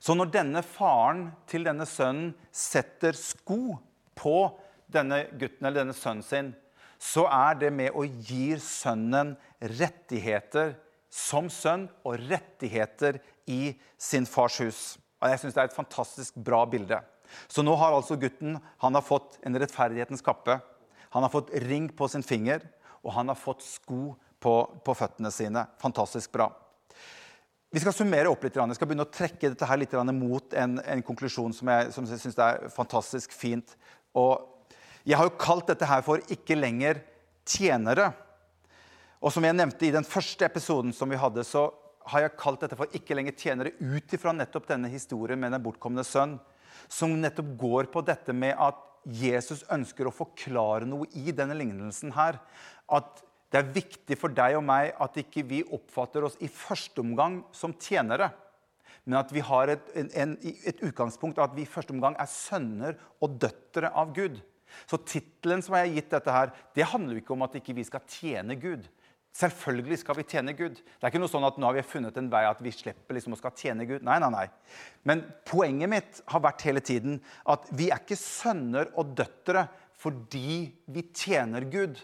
Så 0.00 0.14
når 0.14 0.32
denne 0.32 0.62
faren 0.62 1.30
til 1.46 1.64
denne 1.64 1.86
sønnen 1.88 2.34
setter 2.52 3.16
sko 3.16 3.78
på 4.16 4.36
denne 4.90 5.24
gutten 5.38 5.66
eller 5.66 5.84
denne 5.84 5.96
sønnen 5.96 6.24
sin, 6.24 6.52
så 7.00 7.24
er 7.32 7.56
det 7.56 7.70
med 7.72 7.96
å 7.96 8.04
gi 8.04 8.52
sønnen 8.60 9.34
rettigheter 9.60 10.74
som 11.10 11.50
sønn 11.50 11.88
og 12.06 12.20
rettigheter 12.30 13.18
i 13.50 13.74
sin 13.98 14.26
fars 14.30 14.60
hus. 14.62 14.80
Og 15.20 15.28
jeg 15.28 15.42
synes 15.42 15.54
Det 15.54 15.62
er 15.62 15.70
et 15.70 15.76
fantastisk 15.76 16.34
bra 16.34 16.64
bilde. 16.64 17.00
Så 17.48 17.62
nå 17.62 17.74
har 17.78 17.92
altså 17.94 18.16
gutten 18.18 18.58
han 18.78 18.94
har 18.94 19.04
fått 19.06 19.38
en 19.46 19.58
rettferdighetens 19.58 20.22
kappe. 20.22 20.60
Han 21.10 21.22
har 21.22 21.30
fått 21.30 21.52
ring 21.66 21.88
på 21.88 22.08
sin 22.08 22.22
finger, 22.22 22.62
og 23.02 23.12
han 23.12 23.28
har 23.28 23.38
fått 23.38 23.62
sko 23.66 24.14
på, 24.40 24.54
på 24.84 24.94
føttene 24.94 25.30
sine. 25.34 25.66
Fantastisk 25.82 26.32
bra. 26.32 26.48
Vi 27.70 27.82
skal 27.82 27.94
summere 27.94 28.30
opp 28.30 28.42
litt. 28.42 28.56
Jeg 28.58 28.78
skal 28.78 28.88
begynne 28.90 29.06
å 29.06 29.14
trekke 29.14 29.52
dette 29.52 29.66
her 29.66 29.78
litt 29.78 29.92
mot 30.14 30.54
en, 30.58 30.80
en 30.82 31.02
konklusjon 31.06 31.52
som 31.54 31.70
jeg, 31.70 31.92
som 31.94 32.06
jeg 32.06 32.18
syns 32.22 32.38
er 32.42 32.64
fantastisk 32.74 33.34
fint. 33.34 33.76
Og 34.18 34.42
jeg 35.06 35.18
har 35.18 35.28
jo 35.28 35.38
kalt 35.38 35.70
dette 35.70 35.86
her 35.86 36.02
for 36.02 36.18
'ikke 36.18 36.58
lenger 36.58 37.02
tjenere'. 37.46 38.12
Og 39.20 39.32
som 39.34 39.44
jeg 39.44 39.56
nevnte 39.56 39.84
i 39.84 39.92
den 39.92 40.06
første 40.06 40.46
episoden 40.46 40.94
som 40.96 41.10
vi 41.12 41.18
hadde, 41.20 41.44
så 41.44 41.68
har 42.10 42.24
jeg 42.24 42.38
kalt 42.40 42.62
dette 42.64 42.76
for 42.76 42.86
'ikke 42.86 43.14
lenger 43.14 43.36
tjenere' 43.36 43.76
ut 43.78 44.14
ifra 44.16 44.32
nettopp 44.32 44.66
denne 44.66 44.88
historien 44.88 45.38
med 45.38 45.52
den 45.52 45.62
bortkomne 45.62 46.04
sønn, 46.04 46.40
som 46.88 47.20
nettopp 47.20 47.58
går 47.58 47.90
på 47.92 48.04
dette 48.04 48.32
med 48.32 48.56
at 48.56 48.76
Jesus 49.06 49.62
ønsker 49.70 50.06
å 50.06 50.14
forklare 50.14 50.86
noe 50.86 51.06
i 51.12 51.32
denne 51.32 51.54
lignelsen 51.54 52.12
her. 52.12 52.40
At 52.88 53.22
det 53.50 53.58
er 53.58 53.72
viktig 53.74 54.16
for 54.18 54.28
deg 54.28 54.56
og 54.56 54.64
meg 54.64 54.94
at 54.98 55.16
ikke 55.20 55.44
vi 55.46 55.62
oppfatter 55.64 56.24
oss 56.24 56.36
i 56.40 56.48
første 56.48 57.00
omgang 57.02 57.44
som 57.52 57.74
tjenere. 57.74 58.32
Men 59.04 59.18
at 59.18 59.32
vi 59.32 59.40
har 59.40 59.68
et, 59.68 59.82
en, 59.96 60.36
et 60.42 60.82
utgangspunkt 60.86 61.38
av 61.38 61.50
at 61.50 61.56
vi 61.56 61.62
i 61.62 61.70
første 61.70 61.92
omgang 61.92 62.16
er 62.20 62.30
sønner 62.30 62.96
og 63.20 63.38
døtre 63.42 63.90
av 63.90 64.14
Gud. 64.14 64.40
Så 64.86 65.00
tittelen 65.02 65.64
som 65.64 65.74
jeg 65.74 65.88
har 65.88 65.96
gitt 65.96 66.10
dette 66.14 66.34
her, 66.34 66.52
det 66.76 66.88
handler 66.92 67.16
jo 67.16 67.22
ikke 67.24 67.34
om 67.34 67.42
at 67.46 67.56
ikke 67.58 67.74
vi 67.74 67.86
skal 67.88 68.04
tjene 68.06 68.54
Gud. 68.60 68.86
Selvfølgelig 69.36 70.00
skal 70.00 70.16
vi 70.18 70.26
tjene 70.26 70.54
Gud. 70.58 70.80
Det 70.80 71.04
er 71.04 71.12
ikke 71.12 71.20
noe 71.22 71.30
sånn 71.30 71.46
at 71.46 71.58
nå 71.60 71.68
har 71.68 71.76
vi 71.76 71.86
funnet 71.86 72.16
en 72.18 72.30
vei 72.32 72.42
at 72.48 72.58
vi 72.64 72.72
slipper 72.74 73.14
liksom 73.14 73.36
å 73.36 73.38
skal 73.38 73.54
tjene 73.56 73.86
Gud. 73.86 74.02
Nei, 74.06 74.18
nei, 74.22 74.30
nei. 74.34 74.46
Men 75.06 75.22
poenget 75.46 75.92
mitt 75.92 76.22
har 76.32 76.42
vært 76.42 76.64
hele 76.66 76.82
tiden 76.84 77.20
at 77.48 77.70
vi 77.70 77.88
er 77.92 78.02
ikke 78.02 78.18
sønner 78.18 78.90
og 78.98 79.14
døtre 79.18 79.68
fordi 80.00 80.64
vi 80.90 81.06
tjener 81.14 81.68
Gud. 81.70 82.00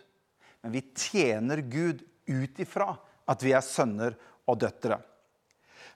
Men 0.62 0.76
vi 0.76 0.84
tjener 0.94 1.64
Gud 1.66 2.04
ut 2.30 2.62
ifra 2.62 2.92
at 3.26 3.42
vi 3.42 3.54
er 3.56 3.64
sønner 3.64 4.14
og 4.46 4.60
døtre. 4.62 5.00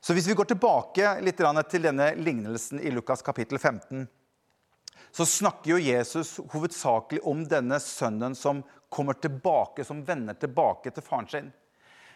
Så 0.01 0.17
hvis 0.17 0.27
vi 0.31 0.35
går 0.35 0.49
tilbake 0.51 1.19
litt 1.23 1.41
til 1.71 1.85
denne 1.85 2.15
lignelsen 2.17 2.81
i 2.81 2.91
Lukas 2.95 3.23
kapittel 3.23 3.61
15, 3.61 4.09
så 5.11 5.27
snakker 5.27 5.75
jo 5.75 5.83
Jesus 5.83 6.37
hovedsakelig 6.53 7.23
om 7.27 7.43
denne 7.49 7.81
sønnen 7.83 8.37
som 8.39 8.63
kommer 8.90 9.16
tilbake, 9.16 9.85
som 9.87 10.04
vender 10.04 10.37
tilbake 10.37 10.92
til 10.92 11.06
faren 11.06 11.28
sin. 11.30 11.50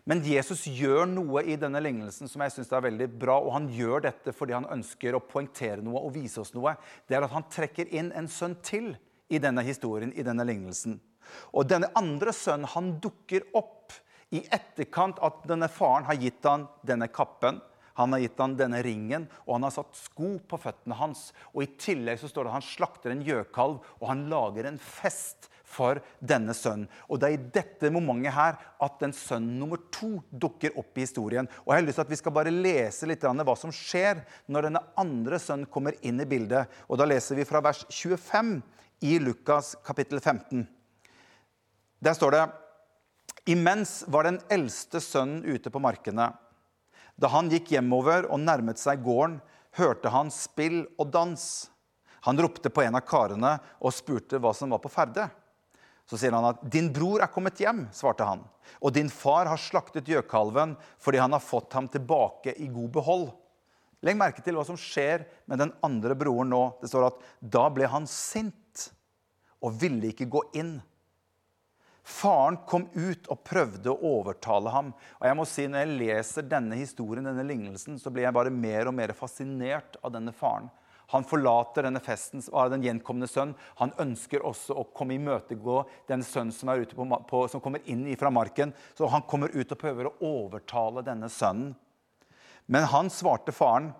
Men 0.04 0.20
Jesus 0.26 0.66
gjør 0.68 1.06
noe 1.08 1.40
i 1.48 1.56
denne 1.56 1.80
lignelsen 1.80 2.28
som 2.28 2.42
jeg 2.44 2.52
synes 2.52 2.72
er 2.76 2.84
veldig 2.84 3.08
bra. 3.16 3.38
Og 3.40 3.54
han 3.56 3.70
gjør 3.72 4.04
dette 4.04 4.34
fordi 4.36 4.56
han 4.56 4.68
ønsker 4.74 5.16
å 5.16 5.22
poengtere 5.24 5.80
noe 5.84 6.02
og 6.04 6.12
vise 6.16 6.42
oss 6.42 6.52
noe. 6.56 6.74
Det 7.08 7.16
er 7.16 7.24
at 7.24 7.32
han 7.32 7.48
trekker 7.48 7.88
inn 7.94 8.12
en 8.12 8.28
sønn 8.28 8.58
til 8.64 8.92
i 9.32 9.40
denne 9.40 9.64
historien, 9.64 10.12
i 10.12 10.26
denne 10.26 10.44
lignelsen. 10.44 10.98
Og 11.56 11.70
denne 11.70 11.88
andre 11.96 12.34
sønnen 12.36 12.68
han 12.74 12.98
dukker 13.00 13.46
opp 13.56 13.94
i 14.34 14.42
etterkant 14.52 15.22
at 15.24 15.44
denne 15.48 15.70
faren 15.72 16.04
har 16.08 16.20
gitt 16.20 16.44
han 16.44 16.66
denne 16.84 17.08
kappen. 17.08 17.62
Han 17.98 18.14
har 18.14 18.24
gitt 18.24 18.40
han 18.42 18.56
denne 18.58 18.82
ringen, 18.82 19.26
og 19.46 19.56
han 19.56 19.66
har 19.68 19.74
satt 19.74 19.98
sko 19.98 20.36
på 20.50 20.58
føttene 20.58 20.98
hans. 20.98 21.28
Og 21.54 21.62
I 21.62 21.72
tillegg 21.78 22.18
så 22.20 22.30
står 22.30 22.46
det 22.46 22.52
at 22.52 22.58
han 22.58 22.66
slakter 22.66 23.14
en 23.14 23.24
gjøkalv, 23.26 23.82
og 24.00 24.08
han 24.10 24.26
lager 24.32 24.66
en 24.70 24.80
fest 24.82 25.48
for 25.74 25.98
denne 26.22 26.54
sønnen. 26.54 26.88
Og 27.08 27.20
Det 27.20 27.28
er 27.28 27.36
i 27.36 27.50
dette 27.54 27.90
momentet 27.94 28.34
her 28.34 28.58
at 28.82 28.98
den 29.02 29.14
sønn 29.16 29.46
nummer 29.58 29.80
to 29.94 30.18
dukker 30.30 30.76
opp 30.78 30.98
i 30.98 31.06
historien. 31.06 31.48
Og 31.64 31.72
jeg 31.72 31.82
har 31.82 31.86
lyst 31.88 32.00
til 32.00 32.06
at 32.06 32.12
Vi 32.14 32.20
skal 32.20 32.36
bare 32.36 32.54
lese 32.54 33.08
litt 33.10 33.24
hva 33.24 33.56
som 33.58 33.72
skjer 33.74 34.22
når 34.46 34.68
denne 34.68 34.84
andre 35.00 35.38
sønnen 35.38 35.70
kommer 35.70 35.96
inn 36.02 36.20
i 36.20 36.28
bildet. 36.28 36.70
Og 36.88 36.98
Da 36.98 37.08
leser 37.08 37.38
vi 37.38 37.48
fra 37.48 37.62
vers 37.64 37.84
25 37.90 38.60
i 39.02 39.18
Lukas 39.18 39.74
kapittel 39.84 40.20
15. 40.20 40.66
Der 42.04 42.14
står 42.14 42.30
det 42.30 42.44
Imens 43.46 44.04
var 44.08 44.24
den 44.24 44.38
eldste 44.48 45.00
sønnen 45.04 45.44
ute 45.44 45.70
på 45.70 45.82
markene. 45.82 46.32
Da 47.21 47.30
han 47.30 47.50
gikk 47.52 47.75
hjemover 47.76 48.26
og 48.30 48.42
nærmet 48.42 48.80
seg 48.80 49.04
gården, 49.04 49.38
hørte 49.78 50.11
han 50.11 50.30
spill 50.35 50.85
og 50.99 51.11
dans. 51.14 51.44
Han 52.26 52.40
ropte 52.40 52.71
på 52.73 52.83
en 52.85 52.97
av 52.99 53.04
karene 53.06 53.56
og 53.80 53.94
spurte 53.94 54.40
hva 54.40 54.54
som 54.56 54.73
var 54.75 54.83
på 54.83 54.92
ferde. 54.92 55.28
Så 56.04 56.18
sier 56.21 56.35
han 56.37 56.44
at 56.44 56.61
'din 56.68 56.90
bror 56.92 57.23
er 57.23 57.33
kommet 57.33 57.61
hjem', 57.61 57.88
svarte 57.92 58.25
han. 58.25 58.44
'Og 58.80 58.92
din 58.92 59.09
far 59.09 59.47
har 59.47 59.56
slaktet 59.56 60.09
gjøkalven 60.09 60.76
fordi 60.99 61.18
han 61.18 61.33
har 61.33 61.40
fått 61.40 61.73
ham 61.73 61.88
tilbake 61.88 62.54
i 62.61 62.68
god 62.68 62.90
behold'. 62.92 63.33
Legg 64.04 64.16
merke 64.16 64.42
til 64.44 64.54
hva 64.54 64.64
som 64.66 64.76
skjer 64.76 65.25
med 65.49 65.59
den 65.59 65.73
andre 65.83 66.14
broren 66.14 66.50
nå. 66.52 66.80
Det 66.80 66.90
står 66.90 67.06
at 67.06 67.21
'da 67.40 67.68
ble 67.71 67.87
han 67.88 68.06
sint 68.06 68.90
og 69.62 69.80
ville 69.80 70.12
ikke 70.12 70.28
gå 70.28 70.42
inn'. 70.52 70.83
Faren 72.04 72.58
kom 72.68 72.84
ut 72.92 73.28
og 73.32 73.40
prøvde 73.49 73.88
å 73.88 74.11
overtale 74.18 74.70
ham. 74.70 74.90
Og 75.20 75.26
jeg 75.28 75.37
må 75.38 75.44
si, 75.49 75.66
Når 75.66 75.84
jeg 75.87 75.99
leser 75.99 76.49
denne 76.49 76.76
historien, 76.76 77.25
denne 77.25 77.46
lignelsen, 77.49 77.96
så 77.99 78.12
blir 78.12 78.26
jeg 78.26 78.37
bare 78.37 78.52
mer 78.52 78.90
og 78.90 78.94
mer 78.94 79.14
fascinert 79.16 79.96
av 80.02 80.12
denne 80.12 80.32
faren. 80.37 80.68
Han 81.12 81.25
forlater 81.25 81.84
denne 81.84 82.00
festen 82.00 82.42
av 82.52 82.70
den 82.73 82.84
gjenkomne 82.84 83.28
sønn. 83.28 83.54
Han 83.80 83.92
ønsker 84.00 84.44
også 84.44 84.76
å 84.76 84.87
komme 84.96 85.16
i 85.16 85.23
møtegå 85.23 85.82
den 86.08 86.25
sønnen 86.25 86.52
som, 86.52 86.73
på, 86.73 87.08
på, 87.28 87.42
som 87.49 87.62
kommer 87.64 87.84
inn 87.88 88.06
fra 88.20 88.32
marken. 88.32 88.73
Så 88.96 89.08
han 89.12 89.25
kommer 89.28 89.52
ut 89.54 89.73
og 89.73 89.80
prøver 89.80 90.08
å 90.08 90.14
overtale 90.20 91.04
denne 91.06 91.30
sønnen. 91.32 91.75
Men 92.66 92.88
han 92.88 93.11
svarte 93.12 93.52
faren, 93.52 93.92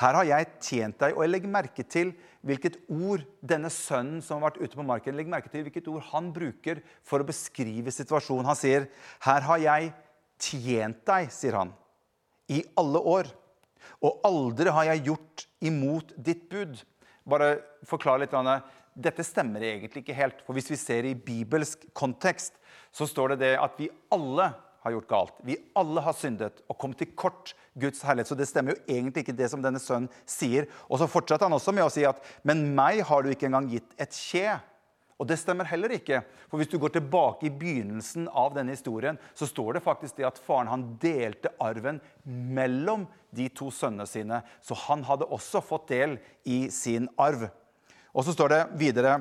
'Her 0.00 0.14
har 0.16 0.24
jeg 0.24 0.46
tjent 0.64 0.98
deg.' 0.98 1.16
Og 1.16 1.22
jeg 1.24 1.30
legger 1.30 1.52
merke 1.52 1.84
til 1.84 2.14
hvilket 2.46 2.78
ord 2.88 3.24
denne 3.44 3.68
sønnen 3.72 4.22
som 4.24 4.40
har 4.40 4.50
vært 4.50 4.62
ute 4.62 4.78
på 4.78 4.86
marken, 4.86 5.16
legger 5.16 5.34
merke 5.34 5.52
til 5.52 5.66
hvilket 5.66 5.90
ord 5.92 6.06
han 6.10 6.30
bruker 6.32 6.80
for 7.06 7.20
å 7.20 7.28
beskrive 7.28 7.92
situasjonen. 7.92 8.48
Han 8.48 8.56
sier, 8.56 8.88
'Her 9.20 9.40
har 9.40 9.58
jeg 9.58 9.92
tjent 10.38 11.04
deg', 11.04 11.30
sier 11.30 11.56
han, 11.56 11.74
'i 12.48 12.64
alle 12.76 12.98
år.' 12.98 13.32
'Og 14.02 14.20
aldri 14.24 14.70
har 14.70 14.84
jeg 14.84 15.04
gjort 15.04 15.46
imot 15.60 16.12
ditt 16.16 16.48
bud.' 16.48 16.82
Bare 17.26 17.60
forklare 17.84 18.20
litt. 18.20 18.64
Dette 18.96 19.22
stemmer 19.22 19.60
egentlig 19.60 20.02
ikke 20.02 20.16
helt. 20.16 20.40
For 20.42 20.52
hvis 20.56 20.70
vi 20.70 20.76
ser 20.76 21.04
i 21.04 21.14
bibelsk 21.14 21.92
kontekst, 21.94 22.52
så 22.92 23.06
står 23.06 23.34
det 23.34 23.38
det 23.44 23.58
at 23.60 23.76
vi 23.78 23.88
alle 24.10 24.54
har 24.84 24.94
gjort 24.94 25.10
galt. 25.10 25.36
Vi 25.44 25.58
alle 25.76 26.02
har 26.04 26.16
syndet 26.16 26.62
og 26.68 26.78
kommet 26.80 27.00
til 27.02 27.12
kort 27.18 27.54
Guds 27.80 28.02
herlighet. 28.06 28.30
Så 28.32 28.38
det 28.38 28.48
stemmer 28.48 28.74
jo 28.74 28.96
egentlig 28.96 29.24
ikke 29.26 29.36
det 29.36 29.50
som 29.52 29.62
denne 29.64 29.80
sønnen 29.82 30.10
sier. 30.28 30.68
Og 30.88 31.00
så 31.00 31.08
fortsetter 31.10 31.48
han 31.48 31.56
også 31.56 31.74
med 31.76 31.86
å 31.86 31.92
si 31.92 32.06
at 32.08 32.22
Men 32.46 32.70
meg 32.76 33.02
har 33.08 33.22
du 33.22 33.30
ikke 33.32 33.50
engang 33.50 33.68
gitt 33.72 33.94
et 34.00 34.16
kje. 34.16 34.58
Og 35.20 35.28
det 35.28 35.36
stemmer 35.36 35.68
heller 35.68 35.92
ikke. 35.92 36.22
For 36.48 36.56
hvis 36.56 36.70
du 36.72 36.78
går 36.80 36.94
tilbake 36.94 37.46
i 37.46 37.52
begynnelsen 37.52 38.24
av 38.32 38.54
denne 38.56 38.72
historien, 38.72 39.18
så 39.36 39.44
står 39.48 39.76
det 39.76 39.84
faktisk 39.84 40.16
det 40.16 40.30
at 40.30 40.40
faren 40.40 40.70
han 40.72 40.86
delte 41.02 41.52
arven 41.60 42.00
mellom 42.24 43.04
de 43.36 43.50
to 43.52 43.68
sønnene 43.74 44.08
sine. 44.08 44.40
Så 44.64 44.78
han 44.86 45.04
hadde 45.04 45.28
også 45.28 45.60
fått 45.60 45.90
del 45.92 46.16
i 46.48 46.62
sin 46.72 47.10
arv. 47.20 47.50
Og 48.16 48.24
så 48.24 48.32
står 48.34 48.54
det 48.54 48.62
videre 48.80 49.20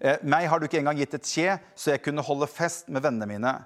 «Eh, 0.00 0.20
Meg 0.22 0.46
har 0.48 0.60
du 0.60 0.68
ikke 0.68 0.78
engang 0.80 1.00
gitt 1.00 1.16
et 1.16 1.32
kje, 1.32 1.56
så 1.74 1.94
jeg 1.94 2.04
kunne 2.04 2.24
holde 2.24 2.48
fest 2.48 2.92
med 2.92 3.02
vennene 3.04 3.28
mine. 3.28 3.56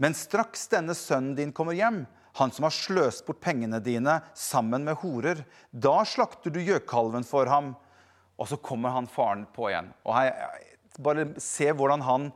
Men 0.00 0.16
straks 0.16 0.64
denne 0.72 0.96
sønnen 0.96 1.36
din 1.36 1.52
kommer 1.52 1.76
hjem, 1.76 2.04
han 2.38 2.52
som 2.54 2.64
har 2.64 2.72
sløst 2.72 3.26
bort 3.26 3.40
pengene 3.42 3.82
dine 3.84 4.20
sammen 4.38 4.86
med 4.86 5.00
horer, 5.02 5.42
da 5.70 6.00
slakter 6.08 6.54
du 6.54 6.60
gjøkalven 6.62 7.26
for 7.26 7.50
ham. 7.50 7.74
Og 8.40 8.48
så 8.48 8.56
kommer 8.64 8.94
han 8.94 9.10
faren 9.10 9.44
på 9.52 9.68
igjen. 9.68 9.90
Og 10.06 10.14
her, 10.16 10.54
bare 11.04 11.26
se 11.42 11.68
hvordan, 11.76 12.04
han, 12.06 12.30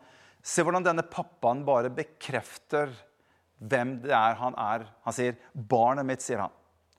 se 0.45 0.65
hvordan 0.67 0.85
denne 0.85 1.07
pappaen 1.09 1.65
bare 1.65 1.93
bekrefter 1.95 2.93
hvem 3.65 3.97
det 4.03 4.13
er 4.13 4.37
han 4.37 4.57
er. 4.61 4.85
Han 5.07 5.17
sier 5.17 5.39
'barnet 5.55 6.05
mitt', 6.05 6.27
sier 6.27 6.43
han. 6.45 6.53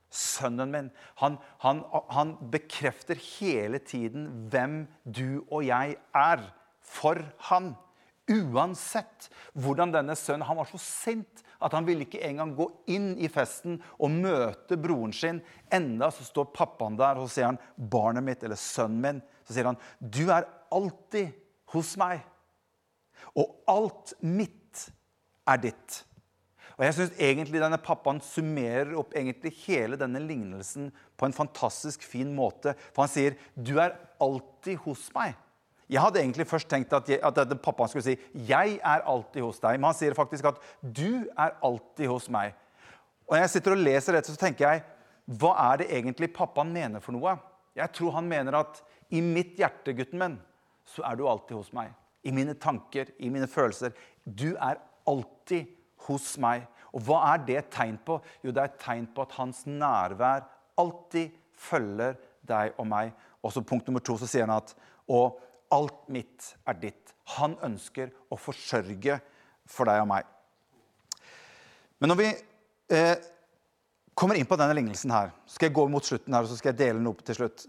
Sønnen 0.09 0.71
min. 0.71 0.91
Han, 1.21 1.37
han, 1.61 1.83
han 2.09 2.37
bekrefter 2.49 3.19
hele 3.19 3.79
tiden 3.83 4.49
hvem 4.49 4.85
du 5.03 5.43
og 5.51 5.65
jeg 5.67 5.97
er 6.15 6.45
for 6.81 7.19
han. 7.51 7.75
Uansett 8.25 9.27
hvordan 9.53 9.91
denne 9.93 10.15
sønnen 10.17 10.47
Han 10.47 10.57
var 10.57 10.65
så 10.65 10.79
sint 10.81 11.43
at 11.61 11.75
han 11.77 11.85
ville 11.85 12.07
ikke 12.07 12.23
engang 12.25 12.55
gå 12.57 12.65
inn 12.91 13.11
i 13.21 13.29
festen 13.31 13.77
og 13.95 14.11
møte 14.11 14.77
broren 14.81 15.13
sin. 15.15 15.39
Enda 15.73 16.09
så 16.13 16.25
står 16.25 16.49
pappaen 16.55 16.97
der 16.99 17.21
og 17.21 17.29
sier 17.31 17.51
han, 17.51 17.59
'Barnet 17.77 18.25
mitt', 18.25 18.43
eller 18.43 18.59
'sønnen 18.59 19.01
min'. 19.01 19.21
Så 19.45 19.53
sier 19.53 19.69
han, 19.69 19.77
'Du 20.01 20.29
er 20.29 20.49
alltid 20.71 21.31
hos 21.73 21.95
meg', 21.97 22.25
og 23.35 23.55
alt 23.67 24.13
mitt 24.21 24.89
er 25.47 25.57
ditt. 25.57 26.03
Og 26.75 26.83
jeg 26.83 26.93
synes 26.93 27.15
egentlig 27.19 27.61
denne 27.61 27.79
Pappaen 27.79 28.19
summerer 28.21 28.97
opp 28.99 29.13
egentlig 29.15 29.53
hele 29.63 29.95
denne 29.99 30.19
lignelsen 30.19 30.89
på 31.15 31.27
en 31.27 31.35
fantastisk 31.35 32.03
fin 32.03 32.33
måte. 32.35 32.75
For 32.91 33.05
han 33.05 33.13
sier, 33.13 33.37
'Du 33.55 33.79
er 33.79 33.95
alltid 34.19 34.77
hos 34.83 35.09
meg'. 35.15 35.37
Jeg 35.89 36.01
hadde 36.01 36.19
egentlig 36.19 36.47
først 36.49 36.69
tenkt 36.69 36.93
at, 36.93 37.09
jeg, 37.09 37.19
at 37.21 37.61
pappaen 37.61 37.89
skulle 37.89 38.03
si 38.03 38.17
'Jeg 38.33 38.79
er 38.83 39.01
alltid 39.05 39.41
hos 39.41 39.59
deg'. 39.59 39.77
Men 39.77 39.83
han 39.91 39.93
sier 39.93 40.13
faktisk 40.13 40.45
at 40.45 40.61
'du 40.81 41.27
er 41.37 41.51
alltid 41.61 42.07
hos 42.07 42.29
meg'. 42.29 42.53
Og 43.27 43.35
når 43.35 43.41
jeg 43.41 43.49
sitter 43.49 43.71
og 43.71 43.77
leser 43.77 44.13
dette, 44.13 44.31
så 44.31 44.37
tenker 44.37 44.69
jeg 44.69 44.83
hva 45.25 45.73
er 45.73 45.77
det 45.77 45.87
egentlig 45.89 46.33
pappaen 46.33 46.73
mener 46.73 47.01
for 47.01 47.11
noe? 47.11 47.37
Jeg 47.75 47.91
tror 47.91 48.11
han 48.11 48.27
mener 48.29 48.53
at 48.59 48.83
i 49.09 49.21
mitt 49.21 49.57
hjerte, 49.57 49.93
gutten 49.93 50.19
min, 50.19 50.35
så 50.85 51.01
er 51.05 51.15
du 51.15 51.27
alltid 51.27 51.57
hos 51.57 51.73
meg. 51.73 51.93
I 52.23 52.31
mine 52.31 52.53
tanker, 52.53 53.09
i 53.19 53.29
mine 53.29 53.47
følelser. 53.47 53.93
Du 54.25 54.55
er 54.55 54.77
alltid 55.07 55.65
hos 56.07 56.37
meg. 56.37 56.67
Og 56.93 57.01
hva 57.07 57.33
er 57.33 57.41
det 57.45 57.57
et 57.57 57.71
tegn 57.73 57.97
på? 58.05 58.19
Jo, 58.43 58.53
det 58.53 58.61
er 58.61 58.69
et 58.69 58.79
tegn 58.81 59.07
på 59.13 59.25
at 59.25 59.33
hans 59.39 59.65
nærvær 59.65 60.45
alltid 60.77 61.33
følger 61.57 62.15
deg 62.47 62.77
og 62.77 62.87
meg. 62.87 63.11
Og 63.43 63.53
så 63.53 63.65
punkt 63.65 63.87
nummer 63.87 64.03
to 64.05 64.17
så 64.17 64.29
sier 64.29 64.45
han 64.45 64.55
at 64.57 64.75
og 65.11 65.41
Alt 65.73 66.09
mitt 66.13 66.51
er 66.67 66.77
ditt. 66.81 67.13
Han 67.37 67.55
ønsker 67.65 68.11
å 68.29 68.37
forsørge 68.37 69.19
for 69.69 69.89
deg 69.89 70.03
og 70.03 70.09
meg. 70.11 70.27
Men 71.99 72.11
når 72.11 72.19
vi 72.19 72.27
eh, 72.93 73.15
kommer 74.13 74.37
inn 74.37 74.49
på 74.49 74.57
denne 74.59 74.75
lignelsen 74.77 75.13
her, 75.13 75.31
skal 75.49 75.69
jeg 75.69 75.77
gå 75.77 75.87
mot 75.89 76.05
slutten 76.05 76.35
her, 76.35 76.45
og 76.45 76.51
så 76.51 76.59
skal 76.59 76.73
jeg 76.73 76.81
dele 76.83 76.99
den 76.99 77.09
opp 77.09 77.23
til 77.25 77.39
slutt. 77.39 77.65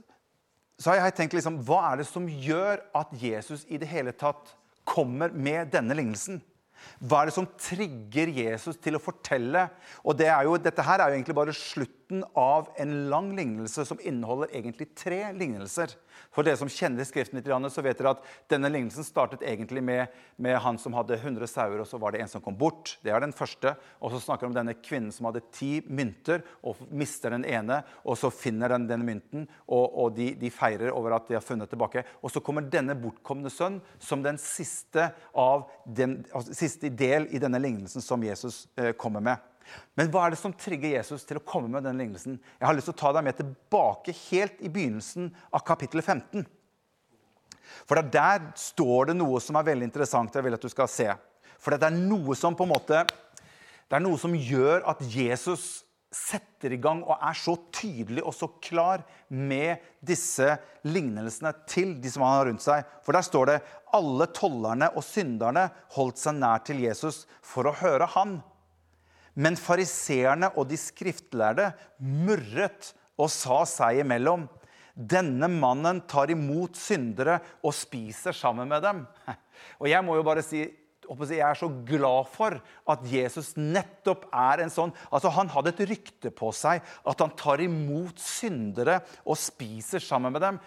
Så 0.76 0.92
har 0.92 1.06
jeg 1.06 1.16
tenkt 1.16 1.36
liksom, 1.38 1.62
Hva 1.64 1.80
er 1.90 2.02
det 2.02 2.08
som 2.10 2.26
gjør 2.28 2.82
at 2.98 3.14
Jesus 3.16 3.64
i 3.72 3.80
det 3.80 3.88
hele 3.88 4.12
tatt 4.12 4.52
kommer 4.86 5.32
med 5.32 5.72
denne 5.72 5.96
lignelsen? 5.96 6.42
Hva 7.00 7.22
er 7.22 7.30
det 7.30 7.36
som 7.36 7.48
trigger 7.60 8.32
Jesus 8.32 8.78
til 8.82 8.98
å 8.98 9.02
fortelle? 9.02 9.66
Og 10.04 10.16
det 10.18 10.30
jo, 10.30 10.56
Dette 10.60 10.84
her 10.86 11.02
er 11.02 11.12
jo 11.12 11.18
egentlig 11.18 11.38
bare 11.38 11.56
slutten 11.56 12.24
av 12.38 12.70
en 12.80 12.94
lang 13.10 13.32
lignelse 13.36 13.84
som 13.88 14.00
inneholder 14.02 14.52
egentlig 14.54 14.92
tre 14.98 15.24
lignelser. 15.36 15.96
For 16.34 16.46
dere 16.46 16.58
som 16.60 16.70
kjenner 16.70 17.06
Skriften 17.06 17.38
litt, 17.38 17.48
så 17.72 17.82
vet 17.84 17.98
dere 17.98 18.14
at 18.16 18.24
denne 18.50 18.70
lignelsen 18.72 19.06
startet 19.06 19.44
egentlig 19.46 19.82
med, 19.84 20.12
med, 20.36 20.58
han 20.62 20.78
som 20.80 20.94
hadde 20.96 21.18
100 21.18 21.48
sauer, 21.50 21.80
og 21.82 21.88
så 21.88 22.00
var 22.00 22.12
det 22.12 22.22
en 22.22 22.30
som 22.30 22.42
kom 22.44 22.56
bort. 22.58 22.96
Det 23.04 23.12
er 23.12 23.22
den 23.22 23.34
første. 23.36 23.74
Og 24.00 24.12
så 24.12 24.20
snakker 24.22 24.46
vi 24.46 24.50
om 24.52 24.56
denne 24.56 24.76
kvinnen 24.78 25.14
som 25.14 25.28
hadde 25.28 25.44
ti 25.54 25.78
mynter 25.86 26.44
og 26.66 26.80
mister 26.90 27.32
den 27.34 27.46
ene. 27.48 27.82
Og 28.04 28.18
så 28.20 28.32
finner 28.34 28.74
den 28.74 28.88
denne 28.90 29.06
mynten, 29.06 29.46
og, 29.66 29.86
og 29.86 30.16
de, 30.18 30.32
de, 30.38 30.52
feirer 30.52 30.92
over 30.94 31.16
at 31.16 31.30
de 31.30 31.38
har 31.38 31.44
funnet 31.44 31.70
tilbake. 31.72 32.04
Og 32.22 32.32
så 32.32 32.42
kommer 32.44 32.66
denne 32.68 32.96
bortkomne 32.98 33.52
sønn 33.52 33.80
som 34.02 34.24
den 34.24 34.40
siste, 34.40 35.10
av 35.36 35.66
den, 35.84 36.20
altså, 36.34 36.54
siste 36.66 36.90
del 36.92 37.28
i 37.30 37.40
denne 37.42 37.60
lignelsen 37.62 38.04
som 38.04 38.22
Jesus 38.26 38.66
eh, 38.76 38.92
kommer 38.98 39.24
med. 39.24 39.42
Men 39.98 40.10
hva 40.12 40.26
er 40.26 40.34
det 40.34 40.40
som 40.40 40.54
trigger 40.54 40.94
Jesus 40.98 41.24
til 41.26 41.40
å 41.40 41.44
komme 41.46 41.70
med 41.72 41.86
denne 41.86 42.04
lignelsen? 42.04 42.36
Jeg 42.58 42.68
har 42.68 42.76
lyst 42.76 42.90
til 42.90 42.94
å 42.94 43.00
ta 43.00 43.12
deg 43.16 43.26
med 43.26 43.38
tilbake 43.38 44.14
helt 44.26 44.60
i 44.62 44.70
begynnelsen 44.72 45.32
av 45.50 45.64
kapittel 45.66 46.02
15. 46.02 46.44
For 47.86 47.98
der 47.98 48.50
står 48.58 49.10
det 49.10 49.16
noe 49.18 49.40
som 49.42 49.58
er 49.58 49.66
veldig 49.66 49.88
interessant. 49.88 50.34
jeg 50.34 50.46
vil 50.46 50.54
at 50.54 50.62
du 50.62 50.70
skal 50.70 50.90
se. 50.90 51.08
For 51.58 51.74
det 51.74 51.88
er 51.88 51.96
noe 51.96 52.36
som 52.38 52.54
på 52.54 52.66
en 52.66 52.74
måte, 52.74 53.02
det 53.86 53.98
er 53.98 54.04
noe 54.04 54.18
som 54.20 54.34
gjør 54.34 54.84
at 54.90 55.02
Jesus 55.02 55.85
setter 56.14 56.72
i 56.72 56.78
gang 56.80 57.02
og 57.04 57.18
er 57.18 57.36
så 57.36 57.56
tydelig 57.74 58.22
og 58.24 58.34
så 58.34 58.48
klar 58.62 59.02
med 59.28 59.82
disse 60.06 60.54
lignelsene 60.86 61.52
til 61.68 61.96
de 62.00 62.12
som 62.12 62.24
han 62.24 62.36
har 62.38 62.48
rundt 62.50 62.64
seg. 62.64 62.84
For 63.04 63.16
der 63.16 63.26
står 63.26 63.50
det 63.50 63.56
alle 63.96 64.28
tollerne 64.36 64.90
og 64.94 65.04
synderne 65.04 65.66
holdt 65.96 66.20
seg 66.22 66.38
nær 66.38 66.62
til 66.66 66.84
Jesus 66.84 67.24
for 67.44 67.68
å 67.68 67.76
høre 67.82 68.08
han. 68.16 68.38
Men 69.36 69.58
fariseerne 69.60 70.52
og 70.56 70.70
de 70.70 70.78
skriftlærde 70.80 71.72
murret 72.00 72.94
og 73.20 73.28
sa 73.32 73.64
seg 73.68 74.00
imellom. 74.04 74.46
Denne 74.96 75.48
mannen 75.52 76.00
tar 76.08 76.32
imot 76.32 76.78
syndere 76.80 77.36
og 77.60 77.74
spiser 77.76 78.32
sammen 78.36 78.70
med 78.70 78.80
dem. 78.84 79.02
Og 79.80 79.88
jeg 79.90 80.04
må 80.04 80.14
jo 80.16 80.24
bare 80.24 80.44
si 80.44 80.62
jeg 81.06 81.42
er 81.46 81.58
så 81.58 81.68
glad 81.88 82.30
for 82.32 82.58
at 82.92 83.04
Jesus 83.10 83.54
nettopp 83.56 84.26
er 84.32 84.64
en 84.64 84.72
sånn 84.72 84.94
altså 85.10 85.32
Han 85.34 85.50
hadde 85.52 85.72
et 85.74 85.84
rykte 85.90 86.32
på 86.34 86.50
seg 86.56 86.82
at 86.82 87.22
han 87.22 87.34
tar 87.38 87.62
imot 87.64 88.20
syndere 88.22 89.00
og 89.24 89.38
spiser 89.40 90.02
sammen 90.02 90.34
med 90.34 90.44
dem. 90.44 90.60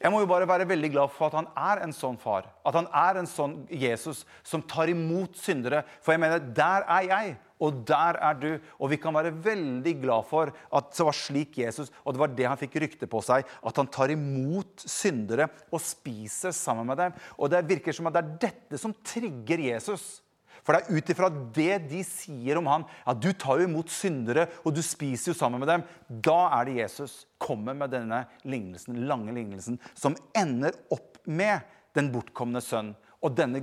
Jeg 0.00 0.12
må 0.14 0.22
jo 0.22 0.30
bare 0.30 0.48
være 0.48 0.68
veldig 0.68 0.88
glad 0.94 1.12
for 1.12 1.28
at 1.28 1.36
han 1.36 1.48
er 1.60 1.82
en 1.84 1.92
sånn 1.92 2.16
far. 2.20 2.46
At 2.64 2.76
han 2.78 2.86
er 2.96 3.18
en 3.20 3.28
sånn 3.28 3.58
Jesus 3.68 4.22
som 4.46 4.62
tar 4.64 4.88
imot 4.88 5.36
syndere. 5.36 5.82
For 6.00 6.14
jeg 6.14 6.22
mener, 6.22 6.40
der 6.56 6.86
er 6.88 7.08
jeg, 7.10 7.34
og 7.60 7.82
der 7.88 8.18
er 8.20 8.38
du. 8.40 8.48
Og 8.80 8.90
vi 8.92 8.98
kan 9.00 9.14
være 9.14 9.34
veldig 9.44 9.94
glad 10.02 10.26
for 10.30 10.50
at 10.50 10.90
det 10.96 11.06
var 11.06 11.16
slik 11.16 11.58
Jesus 11.60 11.92
Og 12.04 12.14
det 12.14 12.22
var 12.22 12.32
det 12.32 12.48
han 12.48 12.60
fikk 12.60 12.78
rykte 12.82 13.08
på 13.10 13.20
seg. 13.24 13.44
At 13.66 13.76
han 13.80 13.90
tar 13.92 14.12
imot 14.14 14.86
syndere 14.86 15.50
og 15.70 15.82
spiser 15.84 16.54
sammen 16.56 16.88
med 16.88 17.00
dem. 17.00 17.20
Og 17.38 17.52
det 17.52 17.66
virker 17.68 17.96
som 17.96 18.08
at 18.08 18.16
det 18.16 18.24
er 18.24 18.34
dette 18.48 18.80
som 18.80 18.96
trigger 19.04 19.62
Jesus. 19.70 20.20
For 20.64 20.76
det 20.76 20.82
er 20.82 20.96
ut 20.98 21.10
ifra 21.12 21.28
det 21.56 21.76
de 21.88 22.02
sier 22.04 22.58
om 22.60 22.68
han, 22.68 22.82
at 23.08 23.20
du 23.22 23.30
tar 23.32 23.62
jo 23.62 23.68
imot 23.68 23.88
syndere, 23.92 24.44
og 24.60 24.74
du 24.76 24.82
spiser 24.84 25.32
jo 25.32 25.38
sammen 25.38 25.62
med 25.62 25.70
dem. 25.70 25.84
Da 26.20 26.50
er 26.58 26.68
det 26.68 26.78
Jesus 26.82 27.14
kommer 27.40 27.76
med 27.76 27.94
denne 27.94 28.26
lignelsen, 28.44 28.98
lange 29.08 29.32
lignelsen 29.36 29.80
som 29.94 30.18
ender 30.36 30.76
opp 30.92 31.22
med 31.24 31.64
den 31.96 32.12
bortkomne 32.12 32.60
sønn 32.62 32.92
og 33.20 33.34
denne 33.36 33.62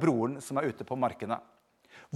broren 0.00 0.40
som 0.42 0.58
er 0.58 0.70
ute 0.70 0.86
på 0.86 0.98
markene. 0.98 1.38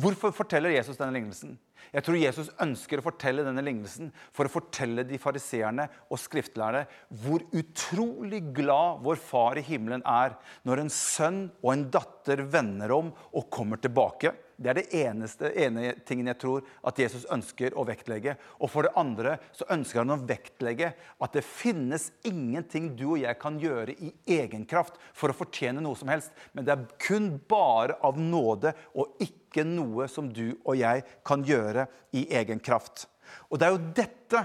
Hvorfor 0.00 0.32
forteller 0.34 0.75
Jesus 0.75 0.99
denne 0.99 1.16
lignelsen? 1.16 1.58
Jeg 1.90 2.04
tror 2.06 2.18
Jesus 2.20 2.50
ønsker 2.62 3.00
å 3.00 3.04
fortelle 3.04 3.44
denne 3.46 3.64
lignelsen 3.64 4.10
for 4.37 4.46
å 4.46 4.52
fortelle 4.52 5.02
de 5.08 5.18
fariseerne 5.18 5.88
og 6.10 6.20
skriftlærere 6.22 6.84
hvor 7.22 7.42
utrolig 7.56 8.42
glad 8.54 9.00
vår 9.02 9.18
far 9.22 9.58
i 9.58 9.64
himmelen 9.66 10.04
er 10.06 10.37
når 10.68 10.84
en 10.84 10.92
sønn 10.94 11.40
og 11.64 11.72
en 11.72 11.88
datter 11.90 12.44
vender 12.52 12.94
om 12.94 13.10
og 13.32 13.50
kommer 13.50 13.80
tilbake. 13.82 14.34
Det 14.60 14.68
er 14.68 14.76
det 14.76 15.00
eneste 15.00 15.49
ene 15.56 15.94
tingen 16.04 16.28
jeg 16.28 16.38
tror 16.42 16.66
at 16.87 16.99
Jesus 17.00 17.25
ønsker 17.32 17.72
å 17.80 17.87
vektlegge. 17.88 18.34
Og 18.60 18.68
for 18.68 18.84
det 18.84 18.92
andre 19.00 19.38
så 19.56 19.64
ønsker 19.72 20.02
han 20.02 20.12
å 20.12 20.20
vektlegge 20.20 20.92
at 20.92 21.32
det 21.37 21.46
finnes 21.49 22.10
ingenting 22.28 22.90
du 22.92 23.06
og 23.14 23.22
jeg 23.22 23.40
kan 23.40 23.56
gjøre 23.62 23.96
i 23.96 24.12
egen 24.37 24.68
kraft 24.68 25.00
for 25.16 25.32
å 25.32 25.38
fortjene 25.38 25.80
noe 25.80 25.96
som 25.96 26.12
helst. 26.12 26.28
Men 26.52 26.68
det 26.68 26.76
er 26.76 26.84
kun 27.00 27.32
bare 27.49 27.96
av 28.04 28.20
nåde 28.20 28.76
og 28.92 29.16
ikke 29.25 29.39
noe 29.66 30.07
som 30.11 30.30
du 30.33 30.52
og 30.64 30.78
jeg 30.78 31.04
kan 31.26 31.42
gjøre 31.47 31.87
i 32.16 32.26
egen 32.38 32.62
kraft. 32.62 33.07
Og 33.50 33.59
det 33.59 33.66
er 33.66 33.75
jo 33.75 33.92
dette 34.00 34.45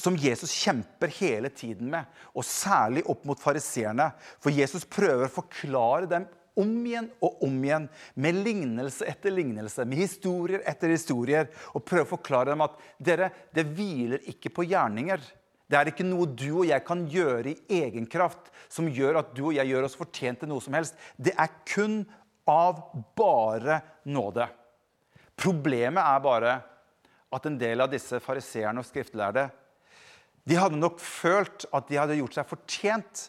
som 0.00 0.16
Jesus 0.16 0.52
kjemper 0.56 1.12
hele 1.20 1.50
tiden 1.52 1.90
med, 1.92 2.06
og 2.32 2.46
særlig 2.46 3.04
opp 3.10 3.26
mot 3.28 3.40
fariseerne. 3.40 4.10
For 4.40 4.54
Jesus 4.54 4.86
prøver 4.88 5.28
å 5.28 5.34
forklare 5.34 6.08
dem 6.10 6.28
om 6.60 6.70
igjen 6.86 7.08
og 7.24 7.42
om 7.46 7.58
igjen 7.64 7.88
med 8.20 8.40
lignelse 8.44 9.06
etter 9.08 9.34
lignelse, 9.34 9.84
med 9.86 10.00
historier 10.00 10.64
etter 10.68 10.92
historier, 10.92 11.50
og 11.74 11.84
prøver 11.86 12.08
å 12.08 12.14
forklare 12.16 12.54
dem 12.54 12.64
at 12.64 12.80
dere, 12.98 13.30
det 13.54 13.68
hviler 13.70 14.24
ikke 14.32 14.52
på 14.56 14.66
gjerninger. 14.70 15.22
Det 15.70 15.78
er 15.78 15.92
ikke 15.92 16.06
noe 16.06 16.26
du 16.34 16.48
og 16.48 16.66
jeg 16.66 16.82
kan 16.82 17.04
gjøre 17.06 17.52
i 17.52 17.82
egen 17.84 18.08
kraft 18.10 18.48
som 18.72 18.88
gjør 18.90 19.20
at 19.20 19.30
du 19.36 19.44
og 19.48 19.54
jeg 19.54 19.70
gjør 19.70 19.86
oss 19.86 19.98
fortjent 19.98 20.42
til 20.42 20.50
noe 20.50 20.64
som 20.64 20.74
helst. 20.74 20.96
Det 21.14 21.36
er 21.38 21.52
kun 21.70 22.00
av 22.48 22.80
bare 23.16 23.80
nåde. 24.08 24.46
Problemet 25.40 26.02
er 26.02 26.22
bare 26.24 26.56
at 27.30 27.46
en 27.46 27.58
del 27.60 27.80
av 27.84 27.90
disse 27.92 28.20
fariseerne 28.22 28.82
og 28.82 28.88
skriftlærde 28.88 29.48
de 30.48 30.56
hadde 30.56 30.80
nok 30.80 30.98
følt 31.02 31.66
at 31.76 31.88
de 31.90 31.98
hadde 32.00 32.16
gjort 32.18 32.38
seg 32.38 32.48
fortjent 32.48 33.24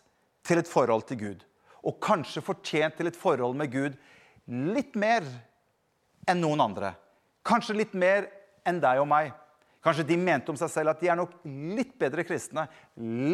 til 0.47 0.61
et 0.61 0.69
forhold 0.69 1.05
til 1.09 1.19
Gud 1.19 1.43
og 1.81 1.97
kanskje 2.03 2.43
fortjent 2.45 2.97
til 2.97 3.09
et 3.09 3.17
forhold 3.17 3.57
med 3.57 3.71
Gud 3.73 3.97
litt 4.47 4.95
mer 4.99 5.25
enn 6.29 6.41
noen 6.41 6.61
andre. 6.63 6.93
Kanskje 7.45 7.77
litt 7.77 7.93
mer 7.97 8.27
enn 8.67 8.81
deg 8.81 9.01
og 9.01 9.09
meg. 9.09 9.31
Kanskje 9.81 10.05
de 10.11 10.17
mente 10.21 10.53
om 10.53 10.57
seg 10.59 10.69
selv 10.69 10.91
at 10.91 10.99
de 11.01 11.09
er 11.09 11.17
nok 11.17 11.31
litt 11.45 11.95
bedre 11.99 12.21
kristne, 12.25 12.67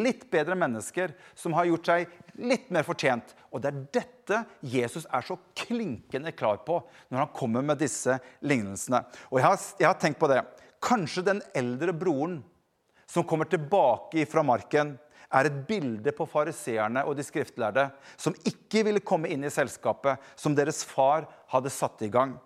litt 0.03 0.23
bedre 0.31 0.55
mennesker, 0.55 1.11
som 1.35 1.55
har 1.57 1.67
gjort 1.67 1.89
seg 1.89 2.13
litt 2.39 2.69
mer 2.71 2.87
fortjent. 2.87 3.33
Og 3.51 3.63
det 3.63 3.71
er 3.71 3.81
dette 3.99 4.43
Jesus 4.63 5.09
er 5.11 5.25
så 5.27 5.35
klinkende 5.59 6.31
klar 6.31 6.61
på 6.67 6.79
når 7.09 7.25
han 7.25 7.33
kommer 7.35 7.65
med 7.67 7.81
disse 7.83 8.15
lignelsene. 8.47 9.03
Og 9.27 9.41
jeg 9.41 9.47
har, 9.47 9.65
jeg 9.83 9.89
har 9.89 9.99
tenkt 9.99 10.21
på 10.21 10.31
det. 10.31 10.39
Kanskje 10.83 11.25
den 11.33 11.43
eldre 11.57 11.91
broren 11.91 12.39
som 13.07 13.27
kommer 13.27 13.47
tilbake 13.51 14.23
fra 14.29 14.43
marken, 14.43 14.95
er 15.27 15.49
et 15.49 15.55
bilde 15.67 16.13
på 16.15 16.23
fariseerne 16.29 17.01
og 17.03 17.17
de 17.17 17.25
skriftlærde 17.25 17.89
som 18.15 18.35
ikke 18.47 18.85
ville 18.87 19.03
komme 19.03 19.27
inn 19.31 19.43
i 19.43 19.51
selskapet 19.51 20.23
som 20.39 20.55
deres 20.55 20.85
far 20.87 21.27
hadde 21.51 21.73
satt 21.73 22.05
i 22.07 22.11
gang. 22.11 22.37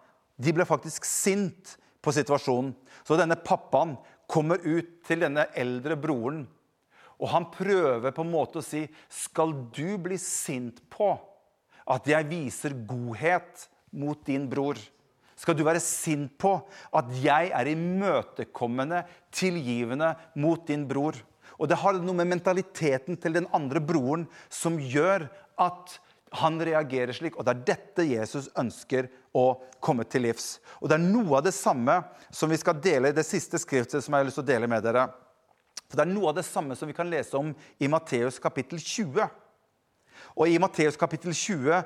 De 0.41 0.53
ble 0.55 0.65
faktisk 0.65 1.05
sint 1.05 1.75
på 2.01 2.13
situasjonen. 2.15 2.73
Så 3.05 3.17
denne 3.19 3.37
pappaen 3.39 3.95
kommer 4.31 4.61
ut 4.63 5.01
til 5.07 5.23
denne 5.25 5.47
eldre 5.57 5.97
broren, 5.99 6.45
og 7.21 7.29
han 7.29 7.49
prøver 7.53 8.13
på 8.15 8.23
en 8.25 8.31
måte 8.33 8.61
å 8.61 8.65
si 8.65 8.87
Skal 9.13 9.53
du 9.75 9.99
bli 10.01 10.17
sint 10.17 10.79
på 10.89 11.11
at 11.91 12.07
jeg 12.09 12.29
viser 12.29 12.73
godhet 12.87 13.67
mot 13.93 14.17
din 14.25 14.47
bror? 14.49 14.79
Skal 15.37 15.57
du 15.57 15.63
være 15.65 15.81
sint 15.81 16.33
på 16.41 16.53
at 16.93 17.09
jeg 17.21 17.49
er 17.53 17.69
imøtekommende, 17.71 19.03
tilgivende 19.33 20.13
mot 20.37 20.65
din 20.67 20.87
bror? 20.89 21.17
Og 21.61 21.69
det 21.69 21.77
har 21.77 21.97
noe 22.01 22.17
med 22.17 22.29
mentaliteten 22.29 23.17
til 23.21 23.37
den 23.37 23.47
andre 23.53 23.81
broren 23.83 24.25
som 24.49 24.79
gjør 24.81 25.27
at 25.61 25.97
han 26.31 26.61
reagerer 26.63 27.13
slik. 27.15 27.35
Og 27.37 27.45
det 27.45 27.53
er 27.53 27.65
dette 27.73 28.05
Jesus 28.07 28.49
ønsker 28.59 29.09
å 29.35 29.45
komme 29.83 30.05
til 30.07 30.25
livs. 30.27 30.59
Og 30.79 30.89
det 30.89 30.97
er 30.97 31.03
noe 31.03 31.39
av 31.39 31.45
det 31.47 31.55
samme 31.55 31.97
som 32.31 32.51
vi 32.51 32.59
skal 32.59 32.79
dele 32.83 33.11
i 33.11 33.17
det 33.17 33.25
siste 33.27 33.59
skriftet 33.61 34.03
som 34.03 34.15
jeg 34.15 34.23
har 34.23 34.29
lyst 34.29 34.39
til 34.39 34.45
å 34.45 34.51
dele 34.51 34.69
med 34.71 34.83
dere. 34.85 35.09
For 35.91 35.99
Det 35.99 36.05
er 36.05 36.13
noe 36.13 36.31
av 36.31 36.37
det 36.39 36.47
samme 36.47 36.75
som 36.79 36.87
vi 36.87 36.95
kan 36.95 37.09
lese 37.11 37.35
om 37.35 37.51
i 37.79 37.89
Matteus 37.91 38.39
kapittel 38.39 38.79
20. 38.79 39.27
Og 40.39 40.47
i 40.47 40.59
Matteus 40.61 40.95
kapittel 40.99 41.35
20 41.35 41.81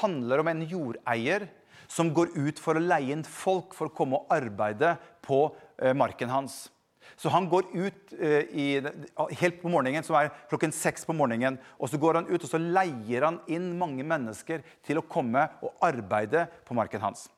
handler 0.00 0.40
om 0.40 0.48
en 0.48 0.62
jordeier 0.64 1.48
som 1.90 2.12
går 2.14 2.32
ut 2.38 2.60
for 2.62 2.78
å 2.78 2.82
leie 2.82 3.12
inn 3.12 3.26
folk 3.26 3.74
for 3.76 3.90
å 3.90 3.94
komme 3.94 4.20
og 4.20 4.32
arbeide 4.32 4.94
på 5.26 5.42
eh, 5.82 5.92
marken 5.92 6.30
hans. 6.32 6.68
Så 7.16 7.32
han 7.32 7.48
går 7.50 7.70
ut 7.72 8.14
eh, 8.18 8.46
i, 8.52 8.68
helt 9.40 9.60
på 9.62 9.72
morgenen, 9.72 10.04
som 10.06 10.18
er 10.18 10.32
klokken 10.50 10.74
seks 10.74 11.06
på 11.08 11.16
morgenen. 11.16 11.58
Og 11.78 11.90
så 11.90 12.00
går 12.00 12.20
han 12.20 12.30
ut 12.30 12.40
og 12.40 12.48
så 12.50 12.60
leier 12.60 13.26
han 13.26 13.40
inn 13.50 13.72
mange 13.80 14.06
mennesker 14.06 14.64
til 14.86 15.00
å 15.00 15.06
komme 15.06 15.48
og 15.64 15.84
arbeide 15.86 16.46
på 16.66 16.76
marken 16.78 17.02
hans. 17.04 17.28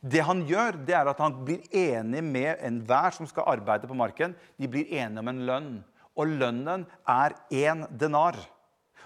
Det 0.00 0.22
han 0.24 0.42
gjør, 0.48 0.78
det 0.86 0.96
er 0.96 1.08
at 1.10 1.20
han 1.20 1.42
blir 1.44 1.64
enig 1.76 2.22
med 2.24 2.60
enhver 2.64 3.14
som 3.16 3.28
skal 3.28 3.48
arbeide 3.56 3.88
på 3.88 3.96
marken. 3.96 4.34
De 4.60 4.68
blir 4.70 4.88
enige 4.88 5.20
om 5.20 5.32
en 5.32 5.42
lønn. 5.48 5.72
Og 6.14 6.30
lønnen 6.40 6.86
er 7.10 7.34
én 7.52 7.84
denar. 7.90 8.38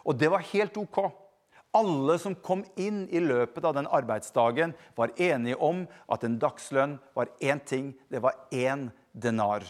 Og 0.04 0.18
det 0.18 0.30
var 0.32 0.46
helt 0.52 0.76
OK. 0.78 1.00
Alle 1.76 2.16
som 2.20 2.36
kom 2.40 2.62
inn 2.80 3.04
i 3.12 3.20
løpet 3.20 3.64
av 3.68 3.74
den 3.76 3.88
arbeidsdagen, 3.92 4.72
var 4.96 5.12
enige 5.20 5.58
om 5.60 5.84
at 6.08 6.24
en 6.24 6.38
dagslønn 6.40 6.96
var 7.16 7.28
én 7.44 7.60
ting. 7.60 7.92
Det 8.08 8.22
var 8.24 8.38
én 8.50 8.88
denar. 9.12 9.66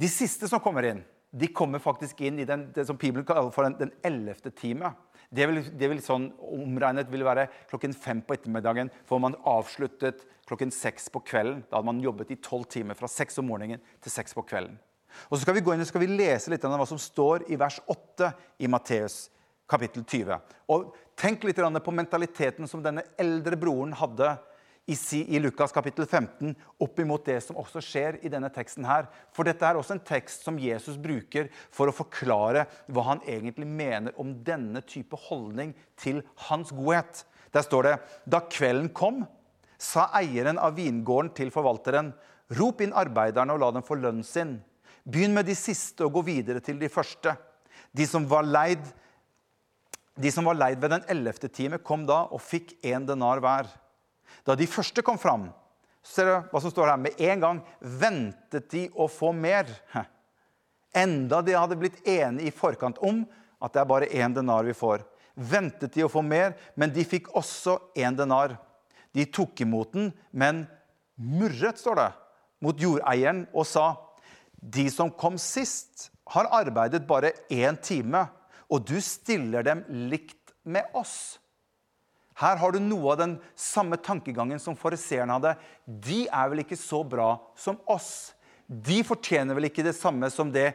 De 0.00 0.08
siste 0.08 0.48
som 0.48 0.62
kommer 0.64 0.86
inn, 0.88 1.02
de 1.30 1.50
kommer 1.54 1.82
faktisk 1.82 2.22
inn 2.24 2.40
i 2.40 2.46
den, 2.48 2.68
det 2.74 2.86
som 2.88 2.98
Bibelen 2.98 3.26
kaller 3.26 3.52
for 3.54 3.68
den 3.68 3.92
ellevte 4.06 4.50
time. 4.50 4.94
Det 5.30 5.46
vil, 5.46 5.60
det 5.78 5.90
vil 5.92 6.00
sånn 6.02 6.30
omregnet 6.42 7.10
vil 7.12 7.22
være 7.26 7.46
klokken 7.70 7.92
fem 7.94 8.22
på 8.24 8.34
ettermiddagen, 8.34 8.90
for 9.06 9.22
man 9.22 9.36
avsluttet 9.46 10.24
klokken 10.48 10.72
seks 10.74 11.06
på 11.12 11.22
kvelden. 11.22 11.60
Da 11.68 11.78
hadde 11.78 11.90
man 11.92 12.00
jobbet 12.02 12.32
i 12.34 12.38
tolv 12.42 12.66
timer, 12.72 12.98
fra 12.98 13.10
seks 13.10 13.38
om 13.38 13.46
morgenen 13.52 13.82
til 14.02 14.14
seks 14.14 14.34
på 14.34 14.46
kvelden. 14.48 14.80
Og 15.28 15.36
så 15.36 15.44
skal 15.44 15.58
vi 15.58 15.62
gå 15.66 15.74
inn 15.74 15.84
og 15.84 15.90
skal 15.90 16.02
vi 16.02 16.10
lese 16.10 16.50
litt 16.50 16.64
av 16.66 16.74
hva 16.80 16.88
som 16.88 16.98
står 16.98 17.44
i 17.50 17.58
vers 17.60 17.78
8 17.90 18.32
i 18.62 18.70
Matteus 18.70 19.24
kapittel 19.70 20.02
20. 20.06 20.56
Og 20.74 20.90
Tenk 21.20 21.42
litt 21.44 21.58
på 21.60 21.92
mentaliteten 21.92 22.68
som 22.68 22.80
denne 22.80 23.02
eldre 23.20 23.58
broren 23.60 23.92
hadde 23.92 24.30
i, 24.86 25.38
Lukas 25.38 25.72
kapittel 25.72 26.06
15 26.06 26.54
opp 26.82 26.98
imot 26.98 27.24
det 27.28 27.38
som 27.44 27.58
også 27.60 27.82
skjer 27.84 28.18
i 28.24 28.30
denne 28.32 28.48
teksten. 28.50 28.84
her. 28.84 29.06
For 29.32 29.44
dette 29.44 29.62
er 29.66 29.76
også 29.76 29.94
en 29.94 30.04
tekst 30.04 30.42
som 30.44 30.58
Jesus 30.58 30.96
bruker 30.96 31.50
for 31.70 31.86
å 31.86 31.94
forklare 31.94 32.66
hva 32.88 33.04
han 33.12 33.20
egentlig 33.26 33.66
mener 33.66 34.12
om 34.18 34.34
denne 34.44 34.80
type 34.82 35.16
holdning 35.28 35.74
til 35.96 36.22
hans 36.48 36.72
godhet. 36.72 37.24
Der 37.52 37.62
står 37.62 37.82
det 37.82 37.98
Da 38.26 38.40
kvelden 38.40 38.90
kom, 38.92 39.26
sa 39.78 40.10
eieren 40.14 40.58
av 40.58 40.76
vingården 40.76 41.34
til 41.34 41.50
forvalteren.: 41.50 42.12
Rop 42.58 42.80
inn 42.80 42.92
arbeiderne 42.92 43.52
og 43.54 43.60
la 43.60 43.70
dem 43.70 43.82
få 43.86 43.94
lønnen 43.94 44.24
sin. 44.24 44.60
Begynn 45.04 45.34
med 45.34 45.46
de 45.46 45.54
siste 45.54 46.04
og 46.04 46.12
gå 46.12 46.22
videre 46.22 46.60
til 46.60 46.78
de 46.78 46.88
første. 46.88 47.36
De 47.92 48.06
som 48.06 48.26
var 48.28 48.42
leid, 48.42 48.82
de 50.18 50.30
som 50.30 50.44
var 50.44 50.58
leid 50.58 50.80
ved 50.80 50.90
den 50.90 51.06
ellevte 51.08 51.48
time, 51.48 51.78
kom 51.78 52.06
da 52.06 52.26
og 52.30 52.42
fikk 52.42 52.74
én 52.82 53.06
denar 53.06 53.40
hver. 53.40 53.70
Da 54.46 54.56
de 54.56 54.68
første 54.70 55.02
kom 55.04 55.18
fram, 55.20 55.48
ser 56.02 56.28
du 56.28 56.50
hva 56.52 56.62
som 56.62 56.72
står 56.72 56.92
her, 56.92 57.00
med 57.00 57.20
en 57.20 57.44
gang 57.44 57.60
ventet 57.80 58.70
de 58.72 58.86
å 58.96 59.08
få 59.10 59.32
mer. 59.36 59.68
Enda 60.96 61.42
de 61.44 61.54
hadde 61.54 61.78
blitt 61.78 62.00
enige 62.08 62.50
i 62.50 62.54
forkant 62.54 62.98
om 63.04 63.22
at 63.60 63.74
det 63.74 63.82
er 63.82 63.90
bare 63.90 64.10
én 64.10 64.34
denar 64.34 64.64
vi 64.66 64.74
får. 64.76 65.04
Ventet 65.36 65.94
de 65.94 66.04
å 66.04 66.10
få 66.10 66.22
mer, 66.26 66.56
men 66.74 66.92
de 66.92 67.04
fikk 67.06 67.30
også 67.38 67.76
én 68.00 68.16
denar. 68.16 68.56
De 69.14 69.26
tok 69.26 69.62
imot 69.64 69.92
den, 69.94 70.10
men 70.32 70.64
murret, 71.16 71.78
står 71.78 72.00
det, 72.00 72.10
mot 72.60 72.80
jordeieren 72.80 73.46
og 73.52 73.66
sa:" 73.66 73.96
De 74.60 74.90
som 74.92 75.10
kom 75.10 75.38
sist, 75.38 76.10
har 76.28 76.50
arbeidet 76.52 77.06
bare 77.06 77.32
én 77.50 77.78
time, 77.80 78.28
og 78.70 78.84
du 78.86 79.00
stiller 79.00 79.64
dem 79.64 79.84
likt 79.88 80.52
med 80.64 80.84
oss. 80.94 81.39
Her 82.40 82.56
har 82.56 82.72
du 82.72 82.80
noe 82.80 83.12
av 83.12 83.20
den 83.20 83.38
samme 83.58 83.98
tankegangen 84.00 84.60
som 84.62 84.76
fariseerne 84.78 85.36
hadde. 85.36 85.56
De 85.84 86.22
er 86.26 86.52
vel 86.52 86.62
ikke 86.64 86.78
så 86.78 87.02
bra 87.04 87.34
som 87.58 87.76
oss. 87.90 88.32
De 88.70 89.00
fortjener 89.04 89.56
vel 89.58 89.66
ikke 89.66 89.84
det 89.84 89.96
samme 89.98 90.30
som 90.32 90.52
det 90.54 90.70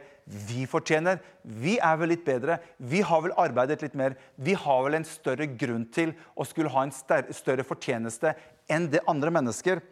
vi 0.46 0.66
fortjener. 0.68 1.18
Vi 1.42 1.78
er 1.82 1.98
vel 1.98 2.12
litt 2.12 2.26
bedre. 2.26 2.58
Vi 2.76 3.00
har 3.00 3.22
vel 3.24 3.34
arbeidet 3.40 3.80
litt 3.82 3.96
mer. 3.98 4.18
Vi 4.36 4.54
har 4.58 4.82
vel 4.84 4.98
en 4.98 5.08
større 5.08 5.48
grunn 5.48 5.88
til 5.94 6.12
å 6.36 6.46
skulle 6.46 6.70
ha 6.74 6.84
en 6.86 6.94
større 6.94 7.66
fortjeneste 7.66 8.34
enn 8.70 8.90
det 8.92 9.02
andre 9.10 9.32
mennesker. 9.34 9.82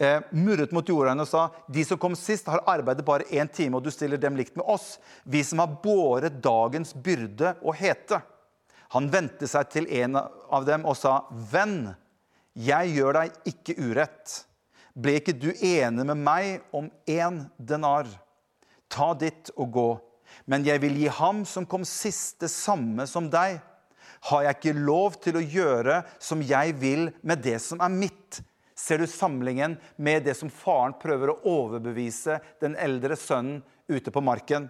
Eh, 0.00 0.20
murret 0.32 0.70
mot 0.72 0.86
jordeierne 0.86 1.26
og 1.26 1.28
sa 1.28 1.48
de 1.68 1.82
som 1.84 1.98
kom 2.00 2.14
sist, 2.16 2.46
har 2.48 2.62
arbeidet 2.70 3.04
bare 3.04 3.26
én 3.28 3.50
time, 3.52 3.76
og 3.76 3.84
du 3.84 3.90
stiller 3.92 4.20
dem 4.20 4.38
likt 4.38 4.54
med 4.56 4.64
oss, 4.64 4.94
vi 5.24 5.42
som 5.44 5.60
har 5.60 5.74
båret 5.82 6.38
dagens 6.40 6.94
byrde 6.96 7.52
og 7.60 7.76
hete. 7.76 8.22
Han 8.94 9.08
vendte 9.10 9.46
seg 9.46 9.68
til 9.70 9.86
en 10.02 10.18
av 10.18 10.64
dem 10.66 10.84
og 10.84 10.96
sa, 10.98 11.24
'Venn, 11.30 11.94
jeg 12.54 12.94
gjør 12.96 13.20
deg 13.20 13.52
ikke 13.52 13.78
urett.' 13.78 14.44
Ble 15.00 15.20
ikke 15.20 15.36
du 15.38 15.52
enig 15.54 16.04
med 16.04 16.18
meg 16.18 16.64
om 16.74 16.90
én 17.06 17.44
denar? 17.56 18.08
Ta 18.90 19.12
ditt 19.14 19.52
og 19.56 19.70
gå. 19.70 19.90
Men 20.50 20.66
jeg 20.66 20.82
vil 20.82 20.96
gi 20.98 21.10
ham 21.14 21.44
som 21.46 21.66
kom 21.66 21.84
sist, 21.86 22.40
det 22.42 22.50
samme 22.50 23.06
som 23.06 23.30
deg. 23.30 23.60
Har 24.28 24.42
jeg 24.44 24.58
ikke 24.58 24.82
lov 24.82 25.20
til 25.22 25.38
å 25.38 25.44
gjøre 25.44 26.02
som 26.18 26.42
jeg 26.42 26.74
vil 26.80 27.08
med 27.22 27.42
det 27.46 27.60
som 27.62 27.80
er 27.80 27.92
mitt? 27.94 28.42
Ser 28.74 28.98
du 28.98 29.06
samlingen 29.06 29.78
med 29.96 30.24
det 30.26 30.34
som 30.36 30.50
faren 30.50 30.96
prøver 31.00 31.32
å 31.32 31.40
overbevise 31.48 32.40
den 32.60 32.76
eldre 32.80 33.16
sønnen 33.16 33.62
ute 33.88 34.12
på 34.12 34.22
marken? 34.24 34.68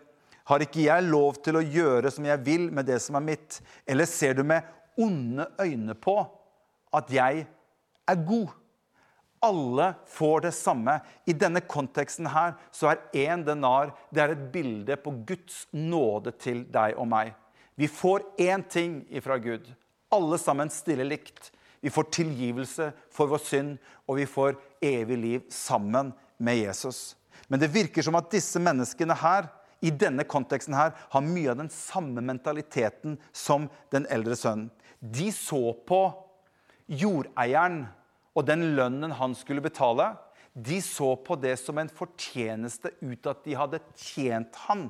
Har 0.51 0.65
ikke 0.65 0.83
jeg 0.89 1.07
lov 1.07 1.37
til 1.45 1.61
å 1.61 1.63
gjøre 1.63 2.11
som 2.11 2.25
jeg 2.27 2.43
vil 2.43 2.71
med 2.75 2.89
det 2.91 2.97
som 3.05 3.15
er 3.15 3.23
mitt? 3.23 3.61
Eller 3.87 4.09
ser 4.11 4.35
du 4.35 4.43
med 4.43 4.67
onde 4.99 5.47
øyne 5.63 5.95
på 5.95 6.17
at 6.99 7.13
jeg 7.15 7.45
er 8.11 8.25
god? 8.27 8.57
Alle 9.47 9.93
får 10.11 10.43
det 10.49 10.53
samme. 10.59 10.97
I 11.31 11.37
denne 11.39 11.63
konteksten 11.63 12.27
her 12.35 12.57
så 12.75 12.91
er 12.91 13.05
én 13.29 13.45
denar 13.47 13.95
det 14.11 14.25
er 14.25 14.35
et 14.35 14.43
bilde 14.53 14.99
på 15.01 15.15
Guds 15.29 15.63
nåde 15.71 16.35
til 16.43 16.65
deg 16.73 16.99
og 16.99 17.07
meg. 17.13 17.31
Vi 17.79 17.87
får 17.87 18.27
én 18.43 18.67
ting 18.67 18.99
ifra 19.07 19.39
Gud. 19.41 19.71
Alle 20.11 20.37
sammen 20.43 20.69
stiller 20.75 21.07
likt. 21.07 21.53
Vi 21.81 21.95
får 21.95 22.11
tilgivelse 22.13 22.91
for 23.15 23.31
vår 23.31 23.41
synd, 23.47 23.79
og 24.05 24.19
vi 24.19 24.27
får 24.29 24.59
evig 24.83 25.17
liv 25.17 25.47
sammen 25.49 26.11
med 26.43 26.59
Jesus. 26.59 27.15
Men 27.49 27.63
det 27.63 27.71
virker 27.73 28.05
som 28.05 28.19
at 28.19 28.29
disse 28.35 28.61
menneskene 28.61 29.15
her 29.17 29.49
i 29.81 29.91
denne 29.91 30.27
konteksten 30.29 30.77
her 30.77 30.93
har 31.13 31.25
mye 31.25 31.53
av 31.53 31.61
den 31.63 31.71
samme 31.73 32.23
mentaliteten 32.25 33.17
som 33.33 33.69
den 33.93 34.07
eldre 34.13 34.37
sønnen. 34.37 34.69
De 35.01 35.31
så 35.33 35.73
på 35.89 36.03
jordeieren 36.91 37.87
og 38.37 38.47
den 38.49 38.71
lønnen 38.77 39.15
han 39.17 39.35
skulle 39.37 39.65
betale. 39.65 40.13
De 40.53 40.81
så 40.85 41.15
på 41.25 41.37
det 41.41 41.57
som 41.61 41.79
en 41.81 41.91
fortjeneste 41.91 42.93
ut 43.01 43.31
at 43.31 43.45
de 43.47 43.57
hadde 43.57 43.83
tjent 43.97 44.59
han. 44.67 44.89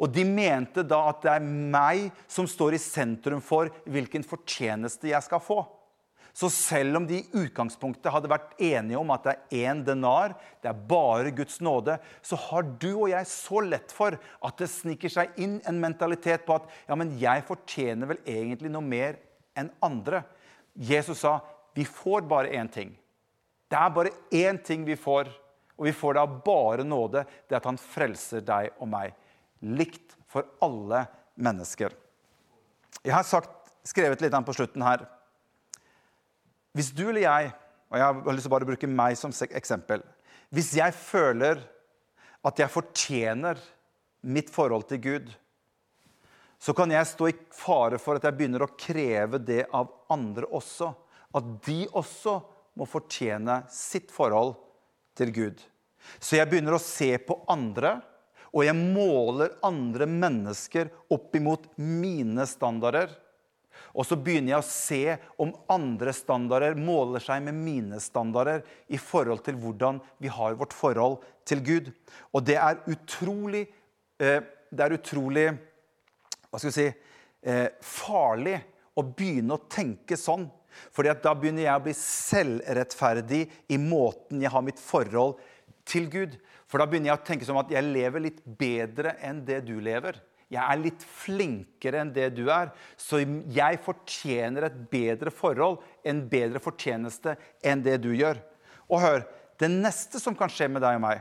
Og 0.00 0.08
de 0.12 0.24
mente 0.24 0.84
da 0.86 1.02
at 1.10 1.20
det 1.24 1.34
er 1.34 1.44
meg 1.44 2.08
som 2.30 2.48
står 2.48 2.76
i 2.76 2.82
sentrum 2.82 3.42
for 3.44 3.68
hvilken 3.84 4.24
fortjeneste 4.24 5.10
jeg 5.12 5.26
skal 5.26 5.42
få. 5.44 5.60
Så 6.40 6.48
selv 6.48 6.96
om 6.96 7.04
de 7.04 7.18
i 7.18 7.26
utgangspunktet 7.36 8.08
hadde 8.14 8.30
vært 8.32 8.54
enige 8.64 8.96
om 8.96 9.10
at 9.12 9.26
det 9.26 9.32
er 9.34 9.64
én 9.68 9.82
denar, 9.84 10.32
det 10.64 10.70
er 10.70 10.86
bare 10.88 11.34
Guds 11.36 11.58
nåde, 11.60 11.98
så 12.24 12.38
har 12.46 12.64
du 12.80 12.88
og 12.94 13.10
jeg 13.12 13.28
så 13.28 13.60
lett 13.60 13.92
for 13.92 14.16
at 14.16 14.62
det 14.62 14.70
sniker 14.72 15.12
seg 15.12 15.36
inn 15.36 15.58
en 15.68 15.82
mentalitet 15.82 16.46
på 16.46 16.56
at 16.56 16.70
ja, 16.86 16.96
men 16.96 17.12
jeg 17.20 17.44
fortjener 17.44 18.08
vel 18.14 18.22
egentlig 18.24 18.72
noe 18.72 18.86
mer 18.86 19.20
enn 19.58 19.68
andre. 19.84 20.22
Jesus 20.72 21.26
sa 21.26 21.36
vi 21.76 21.84
får 21.84 22.24
bare 22.30 22.56
én 22.56 22.72
ting. 22.72 22.96
Det 23.68 23.76
er 23.76 23.92
bare 24.00 24.16
én 24.32 24.64
ting 24.64 24.88
vi 24.88 24.96
får, 24.96 25.28
og 25.76 25.90
vi 25.90 25.92
får 25.92 26.16
det 26.16 26.24
av 26.24 26.40
bare 26.48 26.88
nåde. 26.88 27.26
Det 27.44 27.52
er 27.52 27.60
at 27.60 27.68
han 27.68 27.84
frelser 27.84 28.48
deg 28.48 28.72
og 28.80 28.88
meg. 28.96 29.12
Likt 29.60 30.16
for 30.24 30.48
alle 30.64 31.04
mennesker. 31.36 31.92
Jeg 33.04 33.12
har 33.12 33.28
sagt, 33.28 33.52
skrevet 33.84 34.24
litt 34.24 34.44
på 34.46 34.56
slutten 34.56 34.88
her 34.88 35.04
hvis 36.76 36.92
du 36.94 37.08
eller 37.08 37.24
jeg, 37.24 37.50
og 37.90 37.98
jeg 37.98 38.06
har 38.06 38.36
lyst 38.36 38.46
til 38.46 38.52
å 38.52 38.54
bare 38.54 38.68
bruke 38.68 38.90
meg 38.90 39.16
som 39.18 39.32
eksempel 39.34 40.04
Hvis 40.54 40.72
jeg 40.78 40.94
føler 40.94 41.58
at 42.46 42.58
jeg 42.58 42.72
fortjener 42.72 43.58
mitt 44.22 44.50
forhold 44.50 44.86
til 44.88 45.00
Gud, 45.02 45.28
så 46.60 46.74
kan 46.76 46.90
jeg 46.92 47.08
stå 47.08 47.28
i 47.30 47.36
fare 47.56 47.98
for 48.00 48.18
at 48.18 48.26
jeg 48.26 48.36
begynner 48.36 48.66
å 48.66 48.74
kreve 48.78 49.40
det 49.40 49.64
av 49.72 49.88
andre 50.12 50.48
også. 50.52 50.90
At 51.32 51.46
de 51.64 51.86
også 51.96 52.36
må 52.76 52.86
fortjene 52.88 53.62
sitt 53.72 54.12
forhold 54.12 54.54
til 55.16 55.32
Gud. 55.32 55.62
Så 56.20 56.36
jeg 56.36 56.48
begynner 56.50 56.76
å 56.76 56.82
se 56.82 57.14
på 57.24 57.38
andre, 57.50 57.98
og 58.50 58.64
jeg 58.66 58.76
måler 58.76 59.54
andre 59.64 60.08
mennesker 60.10 60.90
opp 61.12 61.36
imot 61.38 61.68
mine 61.78 62.46
standarder. 62.48 63.12
Og 63.94 64.06
så 64.06 64.18
begynner 64.18 64.54
jeg 64.54 64.62
å 64.62 64.68
se 64.68 65.16
om 65.42 65.52
andre 65.72 66.14
standarder 66.14 66.78
måler 66.78 67.22
seg 67.24 67.42
med 67.46 67.58
mine 67.58 67.98
standarder 68.02 68.62
i 68.88 69.00
forhold 69.00 69.42
til 69.46 69.58
hvordan 69.60 69.98
vi 70.22 70.30
har 70.32 70.58
vårt 70.60 70.76
forhold 70.76 71.18
til 71.48 71.64
Gud. 71.66 71.90
Og 72.34 72.44
det 72.46 72.58
er 72.60 72.82
utrolig 72.90 73.66
eh, 74.20 74.40
Det 74.70 74.84
er 74.84 74.94
utrolig 74.94 75.48
hva 75.50 76.58
skal 76.58 76.70
vi 76.70 76.74
si, 76.76 76.86
eh, 77.42 77.66
farlig 77.82 78.56
å 78.94 79.02
begynne 79.02 79.56
å 79.56 79.64
tenke 79.70 80.18
sånn. 80.18 80.44
Fordi 80.94 81.12
da 81.22 81.34
begynner 81.34 81.64
jeg 81.64 81.78
å 81.78 81.84
bli 81.84 81.94
selvrettferdig 81.98 83.40
i 83.74 83.78
måten 83.82 84.42
jeg 84.42 84.52
har 84.54 84.64
mitt 84.66 84.78
forhold 84.78 85.40
til 85.88 86.06
Gud. 86.10 86.36
For 86.70 86.78
da 86.78 86.86
begynner 86.86 87.12
jeg 87.12 87.18
å 87.18 87.26
tenke 87.26 87.48
som 87.48 87.58
at 87.58 87.70
jeg 87.74 87.86
lever 87.86 88.22
litt 88.28 88.42
bedre 88.44 89.16
enn 89.26 89.42
det 89.46 89.64
du 89.66 89.76
lever. 89.82 90.20
Jeg 90.50 90.62
er 90.64 90.80
litt 90.82 91.02
flinkere 91.06 92.00
enn 92.02 92.12
det 92.14 92.32
du 92.34 92.48
er, 92.50 92.72
så 92.98 93.20
jeg 93.22 93.82
fortjener 93.84 94.66
et 94.66 94.78
bedre 94.90 95.30
forhold, 95.30 95.78
en 96.02 96.24
bedre 96.30 96.62
fortjeneste 96.62 97.36
enn 97.62 97.84
det 97.86 98.00
du 98.02 98.10
gjør. 98.16 98.40
Og 98.90 99.02
hør, 99.04 99.26
det 99.62 99.70
neste 99.70 100.18
som 100.18 100.34
kan 100.34 100.50
skje 100.50 100.66
med 100.72 100.82
deg 100.82 100.98
og 100.98 101.04
meg, 101.04 101.20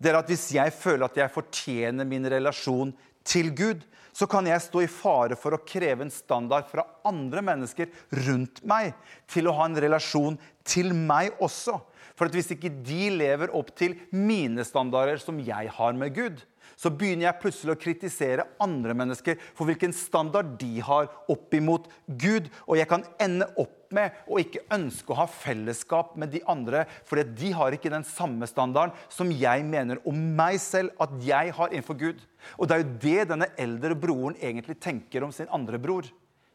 det 0.00 0.10
er 0.10 0.18
at 0.22 0.30
hvis 0.30 0.46
jeg 0.56 0.72
føler 0.72 1.06
at 1.06 1.18
jeg 1.20 1.34
fortjener 1.34 2.08
min 2.08 2.24
relasjon 2.30 2.94
til 3.24 3.50
Gud, 3.56 3.84
så 4.14 4.28
kan 4.30 4.46
jeg 4.46 4.62
stå 4.62 4.84
i 4.84 4.90
fare 4.90 5.36
for 5.36 5.56
å 5.56 5.62
kreve 5.66 6.06
en 6.06 6.12
standard 6.12 6.68
fra 6.70 6.86
andre 7.06 7.42
mennesker 7.44 7.90
rundt 8.28 8.62
meg 8.64 8.94
til 9.30 9.50
å 9.50 9.54
ha 9.58 9.66
en 9.66 9.80
relasjon 9.84 10.38
til 10.64 10.94
meg 10.94 11.34
også. 11.42 11.80
For 12.14 12.30
hvis 12.30 12.52
ikke 12.54 12.70
de 12.86 13.08
lever 13.10 13.52
opp 13.58 13.72
til 13.74 13.96
mine 14.14 14.64
standarder 14.66 15.18
som 15.20 15.40
jeg 15.42 15.72
har 15.76 15.96
med 15.98 16.14
Gud, 16.14 16.44
så 16.76 16.90
begynner 16.92 17.28
jeg 17.28 17.40
plutselig 17.42 17.74
å 17.74 17.80
kritisere 17.80 18.46
andre 18.62 18.96
mennesker 18.96 19.38
for 19.54 19.68
hvilken 19.68 19.94
standard 19.96 20.54
de 20.60 20.78
har 20.84 21.08
opp 21.30 21.54
imot 21.56 21.88
Gud. 22.06 22.50
Og 22.68 22.78
jeg 22.80 22.90
kan 22.90 23.06
ende 23.22 23.48
opp 23.60 23.92
med 23.94 24.16
å 24.26 24.40
ikke 24.42 24.64
ønske 24.74 25.12
å 25.12 25.18
ha 25.20 25.26
fellesskap 25.30 26.14
med 26.18 26.32
de 26.34 26.40
andre, 26.50 26.84
fordi 27.06 27.26
de 27.44 27.52
har 27.54 27.76
ikke 27.76 27.92
den 27.92 28.06
samme 28.08 28.48
standarden 28.50 28.94
som 29.12 29.30
jeg 29.30 29.66
mener 29.68 30.00
om 30.08 30.18
meg 30.38 30.58
selv 30.62 30.96
at 31.02 31.14
jeg 31.22 31.54
har 31.54 31.70
innenfor 31.70 31.98
Gud. 32.00 32.24
Og 32.58 32.66
det 32.68 32.76
er 32.76 32.82
jo 32.82 32.96
det 33.04 33.28
denne 33.30 33.50
eldre 33.60 33.98
broren 33.98 34.38
egentlig 34.40 34.80
tenker 34.82 35.24
om 35.26 35.34
sin 35.34 35.50
andre 35.54 35.80
bror. 35.80 36.08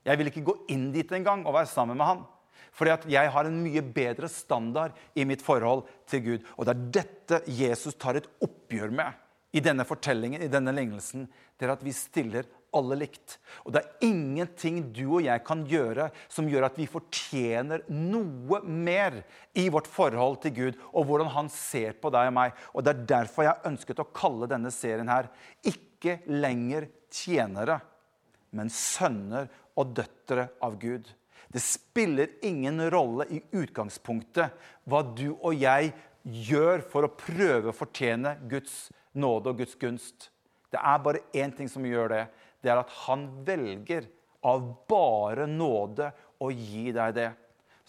Jeg 0.06 0.20
vil 0.20 0.32
ikke 0.32 0.46
gå 0.48 0.58
inn 0.74 0.90
dit 0.96 1.10
engang 1.16 1.46
og 1.46 1.56
være 1.58 1.72
sammen 1.72 2.00
med 2.00 2.08
han. 2.10 2.28
Fordi 2.76 2.94
at 2.94 3.08
jeg 3.10 3.32
har 3.34 3.48
en 3.48 3.62
mye 3.64 3.82
bedre 3.96 4.30
standard 4.32 4.98
i 5.18 5.26
mitt 5.28 5.42
forhold 5.44 5.88
til 6.10 6.22
Gud. 6.26 6.46
Og 6.58 6.68
det 6.68 6.76
er 6.76 6.86
dette 7.00 7.42
Jesus 7.60 7.98
tar 8.00 8.20
et 8.20 8.30
oppgjør 8.46 8.94
med 8.94 9.26
i 9.52 9.62
denne 9.66 9.86
fortellingen, 9.88 10.44
i 10.46 10.52
denne 10.52 10.74
lignelsen, 10.76 11.26
det 11.58 11.66
er 11.66 11.74
at 11.74 11.84
vi 11.86 11.94
stiller 11.96 12.48
alle 12.76 13.00
likt. 13.02 13.38
Og 13.66 13.74
det 13.74 13.82
er 13.82 14.06
ingenting 14.06 14.82
du 14.94 15.06
og 15.08 15.24
jeg 15.26 15.42
kan 15.46 15.64
gjøre 15.68 16.10
som 16.30 16.50
gjør 16.50 16.68
at 16.68 16.78
vi 16.78 16.86
fortjener 16.90 17.84
noe 17.90 18.62
mer 18.64 19.22
i 19.58 19.68
vårt 19.74 19.90
forhold 19.90 20.42
til 20.44 20.56
Gud 20.58 20.82
og 20.92 21.08
hvordan 21.10 21.32
han 21.34 21.50
ser 21.54 21.98
på 21.98 22.12
deg 22.14 22.30
og 22.30 22.36
meg. 22.38 22.58
Og 22.74 22.86
Det 22.86 22.94
er 22.94 23.08
derfor 23.16 23.48
jeg 23.48 23.72
ønsket 23.72 24.04
å 24.04 24.10
kalle 24.14 24.50
denne 24.52 24.74
serien 24.74 25.10
her 25.10 25.32
ikke 25.66 26.20
lenger 26.30 26.88
tjenere, 27.10 27.80
men 28.54 28.70
sønner 28.74 29.50
og 29.80 29.96
døtre 29.98 30.50
av 30.62 30.78
Gud. 30.82 31.10
Det 31.50 31.62
spiller 31.66 32.36
ingen 32.46 32.78
rolle 32.94 33.26
i 33.34 33.40
utgangspunktet 33.58 34.54
hva 34.86 35.02
du 35.18 35.32
og 35.34 35.56
jeg 35.58 35.96
gjør 36.24 36.84
for 36.90 37.06
å 37.06 37.14
prøve 37.14 37.72
å 37.72 37.76
fortjene 37.76 38.36
Guds 38.50 38.90
nåde 39.18 39.52
og 39.52 39.62
Guds 39.62 39.76
gunst. 39.80 40.30
Det 40.70 40.80
er 40.80 41.04
bare 41.04 41.24
én 41.34 41.54
ting 41.56 41.70
som 41.72 41.86
gjør 41.86 42.12
det. 42.14 42.24
Det 42.62 42.72
er 42.72 42.82
at 42.82 42.92
han 43.06 43.28
velger 43.46 44.10
av 44.46 44.66
bare 44.90 45.48
nåde 45.50 46.12
å 46.40 46.50
gi 46.52 46.92
deg 46.96 47.16
det. 47.18 47.30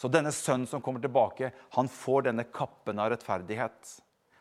Så 0.00 0.08
denne 0.08 0.32
sønnen 0.32 0.68
som 0.68 0.80
kommer 0.80 1.02
tilbake, 1.02 1.50
han 1.76 1.90
får 1.92 2.30
denne 2.30 2.46
kappen 2.48 3.02
av 3.02 3.10
rettferdighet. 3.12 3.90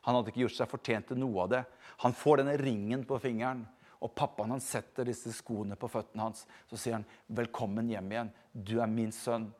Han 0.07 0.15
hadde 0.15 0.31
ikke 0.31 0.45
gjort 0.45 0.55
seg 0.55 0.71
fortjent 0.71 1.09
til 1.11 1.19
noe 1.19 1.43
av 1.43 1.51
det. 1.51 1.63
Han 2.05 2.15
får 2.15 2.41
denne 2.41 2.55
ringen 2.61 3.03
på 3.07 3.19
fingeren. 3.19 3.65
Og 3.99 4.13
pappaen 4.15 4.53
han 4.55 4.63
setter 4.63 5.09
disse 5.09 5.33
skoene 5.35 5.75
på 5.75 5.89
føttene 5.91 6.29
hans. 6.29 6.45
Så 6.71 6.79
sier 6.79 6.95
han, 6.95 7.05
'Velkommen 7.27 7.89
hjem 7.91 8.11
igjen. 8.11 8.31
Du 8.53 8.79
er 8.79 8.87
min 8.87 9.11
sønn, 9.11 9.53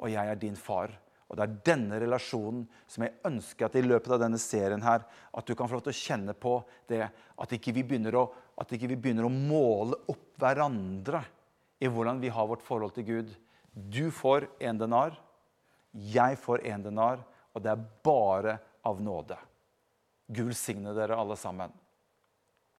og 0.00 0.08
jeg 0.08 0.26
er 0.26 0.34
din 0.34 0.56
far.' 0.56 0.96
Og 1.26 1.36
Det 1.36 1.42
er 1.42 1.54
denne 1.66 1.98
relasjonen 1.98 2.66
som 2.86 3.02
jeg 3.02 3.16
ønsker 3.26 3.66
at 3.66 3.78
i 3.78 3.82
løpet 3.82 4.12
av 4.14 4.20
denne 4.22 4.38
serien 4.38 4.82
her, 4.84 5.02
at 5.06 5.46
du 5.46 5.54
kan 5.58 5.66
få 5.66 5.78
lov 5.78 5.86
til 5.88 5.94
å 5.94 5.98
kjenne 5.98 6.34
på 6.38 6.60
det. 6.90 7.02
At 7.42 7.54
ikke 7.56 7.74
vi 7.74 7.82
begynner 7.82 8.14
å, 8.20 8.26
ikke 8.62 8.90
vi 8.92 8.98
begynner 8.98 9.26
å 9.26 9.32
måle 9.32 9.98
opp 10.12 10.38
hverandre 10.38 11.24
i 11.82 11.90
hvordan 11.90 12.22
vi 12.22 12.30
har 12.32 12.46
vårt 12.48 12.64
forhold 12.64 12.94
til 12.94 13.08
Gud. 13.08 13.34
Du 13.74 14.06
får 14.14 14.46
en 14.64 14.78
denar, 14.80 15.18
jeg 15.92 16.38
får 16.40 16.62
en 16.70 16.86
denar, 16.86 17.24
og 17.52 17.64
det 17.64 17.74
er 17.74 17.84
bare 18.06 18.58
av 18.86 19.02
nåde. 19.02 19.36
Gud 20.30 20.52
velsigne 20.52 20.94
dere 20.96 21.18
alle 21.18 21.36
sammen. 21.38 21.74